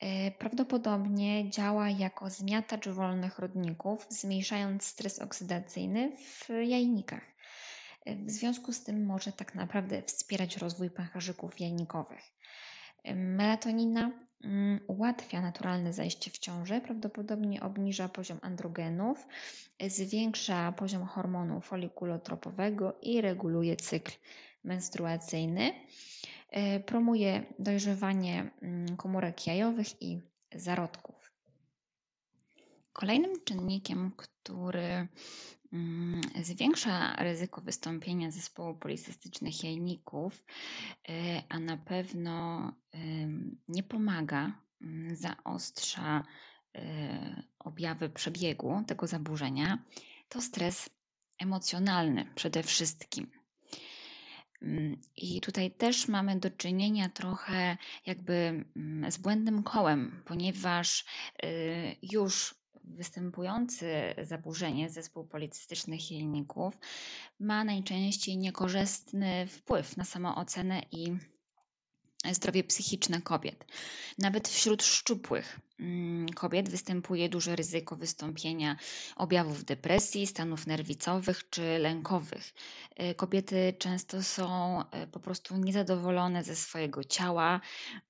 E, 0.00 0.30
prawdopodobnie 0.30 1.50
działa 1.50 1.90
jako 1.90 2.30
zmiatacz 2.30 2.88
wolnych 2.88 3.38
rodników, 3.38 4.06
zmniejszając 4.08 4.86
stres 4.86 5.18
oksydacyjny 5.18 6.16
w 6.16 6.48
jajnikach. 6.48 7.34
E, 8.06 8.16
w 8.16 8.30
związku 8.30 8.72
z 8.72 8.84
tym 8.84 9.06
może 9.06 9.32
tak 9.32 9.54
naprawdę 9.54 10.02
wspierać 10.02 10.56
rozwój 10.56 10.90
pęcherzyków 10.90 11.60
jajnikowych. 11.60 12.22
E, 13.04 13.14
melatonina 13.14 14.10
ułatwia 14.86 15.40
naturalne 15.40 15.92
zajście 15.92 16.30
w 16.30 16.38
ciążę, 16.38 16.80
prawdopodobnie 16.80 17.62
obniża 17.62 18.08
poziom 18.08 18.38
androgenów, 18.42 19.26
zwiększa 19.88 20.72
poziom 20.72 21.06
hormonu 21.06 21.60
folikulotropowego 21.60 22.98
i 23.02 23.20
reguluje 23.20 23.76
cykl 23.76 24.12
menstruacyjny. 24.64 25.72
E, 26.50 26.80
promuje 26.80 27.44
dojrzewanie 27.58 28.50
mm, 28.62 28.96
komórek 28.96 29.46
jajowych 29.46 30.02
i 30.02 30.20
zarodków. 30.54 31.32
Kolejnym 32.92 33.44
czynnikiem, 33.44 34.12
który 34.16 34.82
mm, 34.82 35.08
zwiększa 36.42 37.16
ryzyko 37.16 37.60
wystąpienia 37.60 38.30
zespołu 38.30 38.74
policystycznych 38.74 39.64
jajników, 39.64 40.44
e, 41.08 41.42
a 41.48 41.58
na 41.58 41.76
pewno 41.76 42.72
nie 43.68 43.82
pomaga, 43.82 44.52
mm, 44.82 45.16
zaostrza 45.16 46.24
e, 46.74 47.42
objawy 47.58 48.10
przebiegu 48.10 48.84
tego 48.86 49.06
zaburzenia, 49.06 49.78
to 50.28 50.40
stres 50.40 50.90
emocjonalny 51.38 52.24
przede 52.34 52.62
wszystkim. 52.62 53.30
Mm, 54.62 55.00
I 55.16 55.40
tutaj 55.40 55.70
też 55.70 56.08
mamy 56.08 56.38
do 56.38 56.50
czynienia 56.50 57.08
trochę 57.08 57.76
jakby 58.06 58.64
mm, 58.76 59.12
z 59.12 59.18
błędnym 59.18 59.62
kołem, 59.62 60.22
ponieważ 60.26 61.04
y, 61.44 61.96
już 62.02 62.54
występujący 62.84 64.14
zaburzenie 64.22 64.90
zespół 64.90 65.24
policystycznych 65.24 66.10
jajników 66.10 66.74
ma 67.40 67.64
najczęściej 67.64 68.36
niekorzystny 68.38 69.46
wpływ 69.46 69.96
na 69.96 70.04
samoocenę 70.04 70.82
i 70.92 71.12
zdrowie 72.32 72.64
psychiczne 72.64 73.22
kobiet. 73.22 73.64
Nawet 74.18 74.48
wśród 74.48 74.82
szczupłych 74.82 75.60
mm, 75.80 76.28
kobiet 76.28 76.68
występuje 76.68 77.28
duże 77.28 77.56
ryzyko 77.56 77.96
wystąpienia 77.96 78.76
objawów 79.16 79.64
depresji, 79.64 80.26
stanów 80.26 80.66
nerwicowych 80.66 81.50
czy 81.50 81.78
lękowych. 81.78 82.54
Y, 83.10 83.14
kobiety 83.14 83.74
często 83.78 84.22
są 84.22 84.80
y, 84.82 85.06
po 85.06 85.20
prostu 85.20 85.56
niezadowolone 85.56 86.44
ze 86.44 86.56
swojego 86.56 87.04
ciała, 87.04 87.60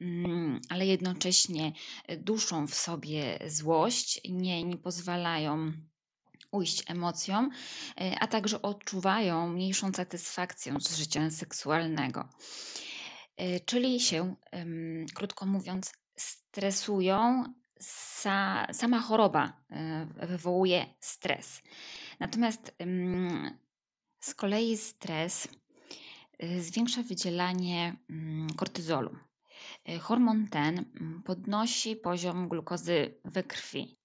mm, 0.01 0.61
ale 0.69 0.87
jednocześnie 0.87 1.73
duszą 2.19 2.67
w 2.67 2.75
sobie 2.75 3.39
złość, 3.47 4.21
nie, 4.31 4.65
nie 4.65 4.77
pozwalają 4.77 5.73
ujść 6.55 6.83
emocjom, 6.87 7.51
y, 8.01 8.17
a 8.21 8.27
także 8.27 8.63
odczuwają 8.63 9.49
mniejszą 9.49 9.93
satysfakcję 9.93 10.75
z 10.81 10.97
życia 10.97 11.31
seksualnego. 11.31 12.29
E, 13.37 13.61
czyli 13.61 14.01
się, 14.01 14.35
krótko 15.15 15.47
mówiąc, 15.47 15.93
stresują. 16.17 17.45
sama 18.73 19.01
choroba 19.01 19.53
e, 19.71 20.07
wywołuje 20.27 20.87
stres. 21.01 21.63
Natomiast 22.21 22.75
z 24.21 24.35
kolei 24.35 24.77
stres 24.77 25.49
e, 26.39 26.61
zwiększa 26.61 27.03
wydzielanie 27.03 27.97
mm, 28.11 28.51
kortyzolu. 28.57 29.17
Hormon 30.01 30.49
ten 30.49 30.79
mm, 30.79 31.23
podnosi 31.23 31.97
poziom 31.97 32.49
glukozy 32.49 33.15
we 33.25 33.43
krwi. 33.43 33.97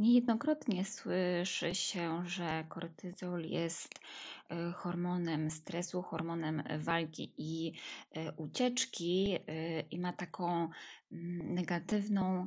Niejednokrotnie 0.00 0.84
słyszy 0.84 1.74
się, 1.74 2.28
że 2.28 2.64
kortyzol 2.68 3.44
jest 3.44 4.00
e, 4.48 4.72
hormonem 4.72 5.50
stresu, 5.50 6.02
hormonem 6.02 6.62
walki 6.78 7.32
i 7.38 7.72
e, 8.12 8.32
ucieczki 8.32 9.38
e, 9.46 9.80
i 9.80 9.98
ma 9.98 10.12
taką 10.12 10.68
mm, 11.12 11.54
negatywną 11.54 12.46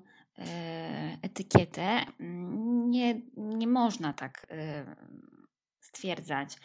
etykietę. 1.21 2.05
Nie, 2.87 3.21
nie 3.37 3.67
można 3.67 4.13
tak 4.13 4.47
stwierdzać. 5.79 6.57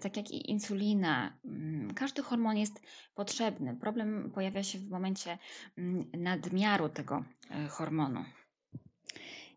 Tak 0.00 0.16
jak 0.16 0.30
i 0.30 0.50
insulina, 0.50 1.38
mm, 1.44 1.94
każdy 1.94 2.22
hormon 2.22 2.56
jest 2.56 2.82
potrzebny. 3.14 3.76
Problem 3.76 4.30
pojawia 4.34 4.62
się 4.62 4.78
w 4.78 4.90
momencie 4.90 5.38
mm, 5.78 6.10
nadmiaru 6.14 6.88
tego 6.88 7.24
hormonu. 7.70 8.24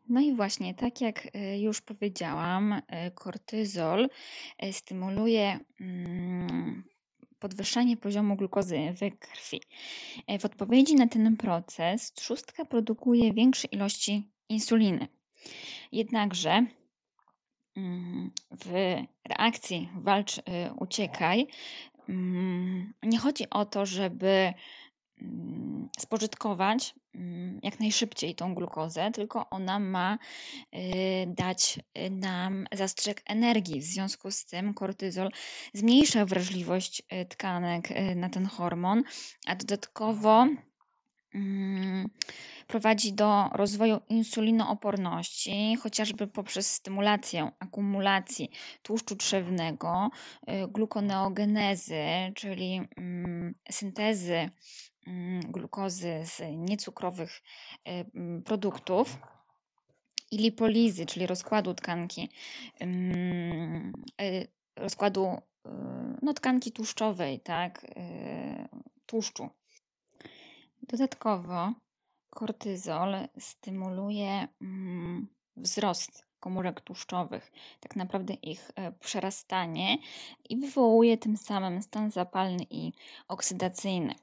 No 0.10 0.22
i 0.22 0.34
właśnie, 0.34 0.74
tak 0.74 1.02
jak 1.02 1.28
e, 1.34 1.60
już 1.60 1.82
powiedziałam, 1.82 2.82
e, 2.88 3.12
kortyzol 3.12 4.10
e, 4.58 4.74
stymuluje 4.74 5.60
mm, 5.82 6.84
podwyższanie 7.40 7.98
poziomu 7.98 8.36
glukozy 8.36 8.78
we 9.00 9.12
krwi. 9.12 9.62
W 10.40 10.46
odpowiedzi 10.46 10.96
na 10.96 11.08
ten 11.08 11.38
proces 11.38 12.14
trzustka 12.14 12.66
produkuje 12.66 13.34
większe 13.34 13.68
ilości 13.68 14.30
insuliny. 14.50 15.08
Jednakże 15.92 16.66
mm, 17.78 18.32
w 18.52 18.96
reakcji 19.26 19.90
walcz, 19.96 20.42
uciekaj 20.80 21.48
mm, 22.10 22.94
nie 23.04 23.18
chodzi 23.18 23.50
o 23.50 23.66
to, 23.66 23.86
żeby 23.86 24.54
spożytkować 26.00 26.96
mm, 27.16 27.60
jak 27.64 27.80
najszybciej 27.80 28.36
tą 28.36 28.56
glukozę, 28.56 29.12
tylko 29.12 29.50
ona 29.50 29.80
ma 29.80 30.18
y, 30.76 30.80
dać 31.28 31.80
y, 31.98 32.10
nam 32.10 32.68
zastrzyk 32.72 33.22
energii. 33.26 33.80
W 33.80 33.84
związku 33.84 34.32
z 34.32 34.46
tym 34.46 34.74
kortyzol 34.74 35.30
zmniejsza 35.74 36.26
wrażliwość 36.26 37.02
y, 37.02 37.26
tkanek 37.26 37.90
na 38.16 38.30
ten 38.30 38.46
hormon, 38.46 39.04
a 39.48 39.56
dodatkowo 39.56 40.48
mm, 41.36 42.10
prowadzi 42.68 43.14
do 43.14 43.50
rozwoju 43.54 44.00
insulinooporności, 44.10 45.76
chociażby 45.76 46.28
poprzez 46.28 46.72
stymulację 46.72 47.52
akumulacji 47.60 48.50
tłuszczu 48.82 49.16
trzewnego, 49.16 50.10
glukoneogenezy, 50.68 52.04
czyli 52.36 52.82
syntezy 53.72 54.34
Mm, 54.36 54.93
glukozy 55.50 56.22
z 56.26 56.42
niecukrowych 56.56 57.42
e, 57.86 58.06
mm, 58.16 58.44
produktów 58.44 59.18
i 60.32 60.38
lipolizy, 60.38 61.06
czyli 61.06 61.28
rozkładu 61.28 61.74
tkanki, 61.74 62.30
mm, 62.80 63.94
e, 64.22 64.48
rozkładu 64.76 65.26
e, 65.26 65.42
no, 66.22 66.34
tkanki 66.34 66.72
tłuszczowej, 66.72 67.40
tak, 67.40 67.86
tłuszczu. 69.06 69.50
Dodatkowo 70.82 71.74
kortyzol 72.30 73.16
stymuluje 73.40 74.48
wzrost 75.58 76.26
komórek 76.40 76.82
tłuszczowych, 76.82 77.52
tak 77.80 77.96
naprawdę 77.96 78.34
ich 78.34 78.72
przerastanie 79.00 79.98
i 80.50 80.58
wywołuje 80.58 81.18
tym 81.18 81.38
samym 81.38 81.82
stan 81.82 82.12
zapalny 82.12 82.66
i 82.70 82.94
oksydacyjny. 83.28 84.16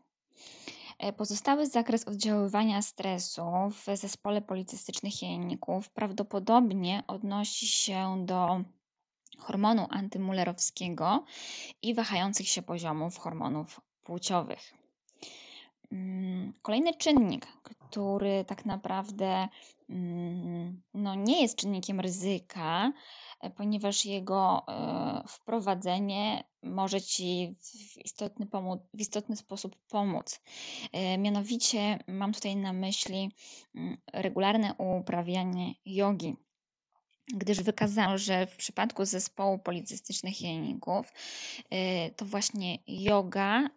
E, 0.98 1.12
pozostały 1.12 1.66
zakres 1.66 2.08
oddziaływania 2.08 2.82
stresu 2.82 3.42
w 3.70 3.96
zespole 3.96 4.42
policystycznych 4.42 5.22
jajników 5.22 5.90
prawdopodobnie 5.90 7.02
odnosi 7.06 7.66
się 7.66 8.26
do 8.26 8.60
hormonu 9.38 9.86
antymullerowskiego 9.90 11.24
i 11.82 11.94
wahających 11.94 12.48
się 12.48 12.62
poziomów 12.62 13.18
hormonów 13.18 13.80
płciowych. 14.02 14.79
Mm, 15.92 16.52
kolejny 16.62 16.94
czynnik, 16.94 17.46
który 17.62 18.44
tak 18.44 18.66
naprawdę 18.66 19.48
mm, 19.88 20.82
no, 20.94 21.14
nie 21.14 21.42
jest 21.42 21.56
czynnikiem 21.56 22.00
ryzyka, 22.00 22.92
e, 23.40 23.50
ponieważ 23.50 24.04
jego 24.04 24.62
e, 24.68 25.22
wprowadzenie 25.28 26.44
może 26.62 27.00
Ci 27.00 27.56
w 27.60 28.04
istotny, 28.04 28.46
w 28.94 29.00
istotny 29.00 29.36
sposób 29.36 29.76
pomóc. 29.88 30.40
E, 30.92 31.18
mianowicie 31.18 31.98
mam 32.08 32.32
tutaj 32.32 32.56
na 32.56 32.72
myśli 32.72 33.30
mm, 33.74 33.96
regularne 34.12 34.74
uprawianie 34.74 35.74
jogi 35.84 36.36
gdyż 37.34 37.62
wykazano, 37.62 38.18
że 38.18 38.46
w 38.46 38.56
przypadku 38.56 39.04
zespołu 39.04 39.58
policystycznych 39.58 40.40
jajników 40.40 41.12
to 42.16 42.24
właśnie 42.24 42.78
yoga 42.86 43.70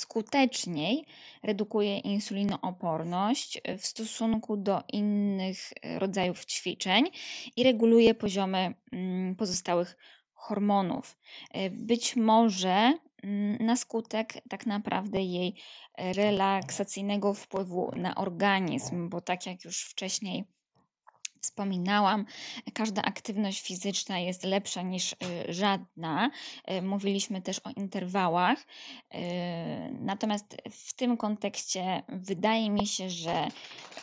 skuteczniej 0.00 1.04
redukuje 1.42 1.98
insulinooporność 1.98 3.60
w 3.78 3.86
stosunku 3.86 4.56
do 4.56 4.82
innych 4.92 5.72
rodzajów 5.98 6.44
ćwiczeń 6.44 7.10
i 7.56 7.62
reguluje 7.62 8.14
poziomy 8.14 8.74
mm, 8.92 9.36
pozostałych 9.36 9.96
hormonów. 10.34 11.18
Być 11.70 12.16
może 12.16 12.94
mm, 13.22 13.66
na 13.66 13.76
skutek 13.76 14.34
tak 14.48 14.66
naprawdę 14.66 15.22
jej 15.22 15.54
relaksacyjnego 15.98 17.34
wpływu 17.34 17.92
na 17.96 18.14
organizm, 18.14 19.08
bo 19.08 19.20
tak 19.20 19.46
jak 19.46 19.64
już 19.64 19.84
wcześniej 19.84 20.44
wspominałam, 21.40 22.24
każda 22.74 23.02
aktywność 23.02 23.62
fizyczna 23.62 24.18
jest 24.18 24.44
lepsza 24.44 24.82
niż 24.82 25.12
y, 25.12 25.16
żadna. 25.48 26.30
Y, 26.70 26.82
mówiliśmy 26.82 27.42
też 27.42 27.58
o 27.58 27.70
interwałach. 27.70 28.58
Y, 28.58 29.18
natomiast 29.92 30.56
w 30.70 30.94
tym 30.94 31.16
kontekście 31.16 32.02
wydaje 32.08 32.70
mi 32.70 32.86
się, 32.86 33.10
że 33.10 33.48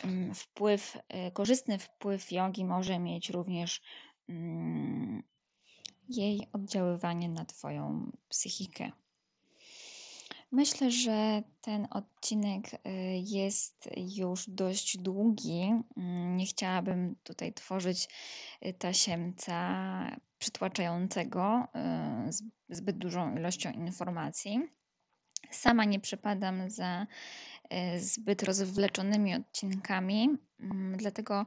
mm, 0.04 0.34
wpływ, 0.34 0.98
korzystny 1.32 1.78
wpływ 1.78 2.32
jogi 2.32 2.64
może 2.64 2.98
mieć 2.98 3.30
również 3.30 3.80
mm, 4.28 5.22
jej 6.08 6.48
oddziaływanie 6.52 7.28
na 7.28 7.44
Twoją 7.44 8.12
psychikę. 8.28 8.92
Myślę, 10.52 10.90
że 10.90 11.42
ten 11.60 11.88
odcinek 11.90 12.74
y, 12.74 12.78
jest 13.24 13.88
już 13.96 14.50
dość 14.50 14.98
długi. 14.98 15.72
Mm, 15.96 16.36
nie 16.36 16.46
chciałabym 16.46 17.16
tutaj 17.22 17.52
tworzyć 17.52 18.08
y, 18.66 18.72
tasiemca 18.72 20.16
przytłaczającego 20.38 21.68
y, 22.28 22.74
zbyt 22.74 22.98
dużą 22.98 23.36
ilością 23.36 23.72
informacji. 23.72 24.60
Sama 25.50 25.84
nie 25.84 26.00
przypadam 26.00 26.70
za 26.70 27.06
zbyt 27.98 28.42
rozwleczonymi 28.42 29.34
odcinkami, 29.34 30.28
mm, 30.60 30.96
dlatego 30.96 31.46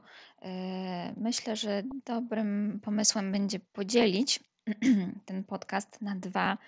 myślę, 1.16 1.56
że 1.56 1.82
dobrym 2.06 2.80
pomysłem 2.82 3.32
będzie 3.32 3.60
podzielić 3.60 4.40
ten 5.26 5.44
podcast 5.44 6.00
na 6.00 6.16
dwa 6.16 6.58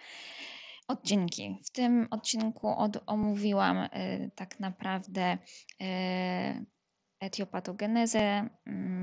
odcinki. 0.89 1.59
W 1.65 1.71
tym 1.71 2.07
odcinku 2.11 2.69
od, 2.69 3.03
omówiłam 3.07 3.77
y, 3.77 4.31
tak 4.35 4.61
naprawdę 4.61 5.39
y, 5.83 5.87
etiopatogenezę, 7.21 8.49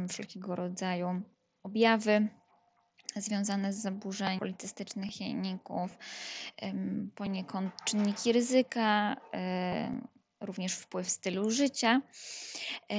y, 0.06 0.08
wszelkiego 0.08 0.56
rodzaju 0.56 1.22
objawy 1.64 2.28
związane 3.16 3.74
z 3.74 3.82
zaburzeń 3.82 4.40
politystycznych 4.40 5.22
jajników, 5.22 5.98
poniekąd 7.16 7.74
czynniki 7.86 8.32
ryzyka, 8.34 9.18
również 10.42 10.76
wpływ 10.76 11.10
stylu 11.10 11.52
życia. 11.52 12.02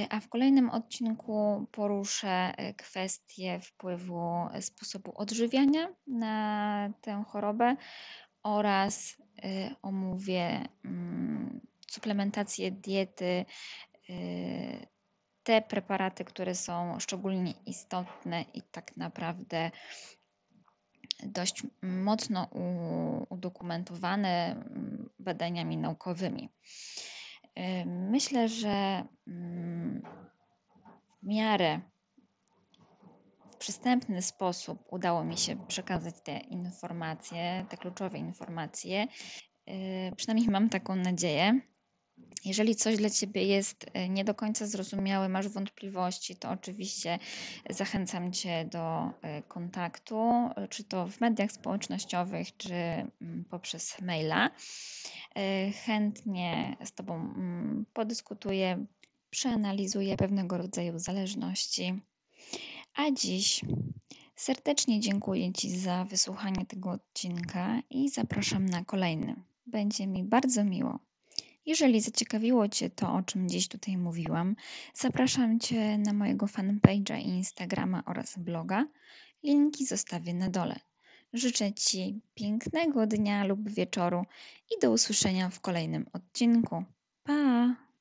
A 0.09 0.19
w 0.19 0.29
kolejnym 0.29 0.69
odcinku 0.69 1.67
poruszę 1.71 2.53
kwestię 2.77 3.59
wpływu 3.59 4.47
sposobu 4.61 5.13
odżywiania 5.15 5.87
na 6.07 6.89
tę 7.01 7.23
chorobę 7.27 7.75
oraz 8.43 9.17
omówię 9.81 10.67
mm, 10.85 11.61
suplementację 11.87 12.71
diety 12.71 13.45
te 15.43 15.61
preparaty, 15.61 16.25
które 16.25 16.55
są 16.55 16.99
szczególnie 16.99 17.53
istotne 17.65 18.45
i 18.53 18.61
tak 18.61 18.97
naprawdę 18.97 19.71
dość 21.23 21.63
mocno 21.81 22.47
udokumentowane 23.29 24.51
mm, 24.51 25.09
badaniami 25.19 25.77
naukowymi. 25.77 26.49
Myślę, 27.85 28.49
że 28.49 29.03
mm, 29.27 30.01
w 31.23 31.27
miarę 31.27 31.81
przystępny 33.63 34.21
sposób 34.21 34.87
udało 34.91 35.23
mi 35.23 35.37
się 35.37 35.67
przekazać 35.67 36.15
te 36.23 36.37
informacje, 36.37 37.65
te 37.69 37.77
kluczowe 37.77 38.17
informacje. 38.17 39.07
Przynajmniej 40.17 40.49
mam 40.49 40.69
taką 40.69 40.95
nadzieję. 40.95 41.59
Jeżeli 42.45 42.75
coś 42.75 42.97
dla 42.97 43.09
Ciebie 43.09 43.43
jest 43.43 43.85
e, 43.93 44.09
nie 44.09 44.23
do 44.23 44.35
końca 44.35 44.67
zrozumiałe, 44.67 45.29
masz 45.29 45.47
wątpliwości, 45.47 46.35
to 46.35 46.49
oczywiście 46.49 47.19
zachęcam 47.69 48.33
Cię 48.33 48.65
do 48.65 49.11
e, 49.21 49.41
kontaktu, 49.41 50.49
czy 50.69 50.83
to 50.83 51.07
w 51.07 51.21
mediach 51.21 51.51
społecznościowych, 51.51 52.57
czy 52.57 52.73
mm, 52.73 53.45
poprzez 53.49 54.01
maila. 54.01 54.49
Chętnie 55.85 56.77
z 56.85 56.93
Tobą 56.93 57.15
mm, 57.15 57.85
podyskutuję, 57.93 58.85
przeanalizuję 59.29 60.17
pewnego 60.17 60.57
rodzaju 60.57 60.99
zależności. 60.99 62.01
A 62.95 63.11
dziś 63.11 63.61
serdecznie 64.35 64.99
dziękuję 64.99 65.53
Ci 65.53 65.79
za 65.79 66.05
wysłuchanie 66.05 66.65
tego 66.65 66.91
odcinka 66.91 67.81
i 67.89 68.09
zapraszam 68.09 68.65
na 68.65 68.83
kolejny. 68.85 69.35
Będzie 69.65 70.07
mi 70.07 70.23
bardzo 70.23 70.63
miło. 70.63 70.99
Jeżeli 71.65 72.01
zaciekawiło 72.01 72.67
Cię 72.67 72.89
to, 72.89 73.13
o 73.13 73.23
czym 73.23 73.49
dziś 73.49 73.67
tutaj 73.67 73.97
mówiłam, 73.97 74.55
zapraszam 74.93 75.59
Cię 75.59 75.97
na 75.97 76.13
mojego 76.13 76.45
fanpage'a 76.45 77.19
i 77.19 77.27
Instagrama 77.27 78.03
oraz 78.05 78.37
bloga. 78.37 78.87
Linki 79.43 79.85
zostawię 79.85 80.33
na 80.33 80.49
dole. 80.49 80.79
Życzę 81.33 81.73
Ci 81.73 82.21
pięknego 82.33 83.07
dnia 83.07 83.43
lub 83.43 83.69
wieczoru 83.69 84.25
i 84.75 84.81
do 84.81 84.91
usłyszenia 84.91 85.49
w 85.49 85.59
kolejnym 85.59 86.05
odcinku. 86.13 86.83
Pa! 87.23 87.83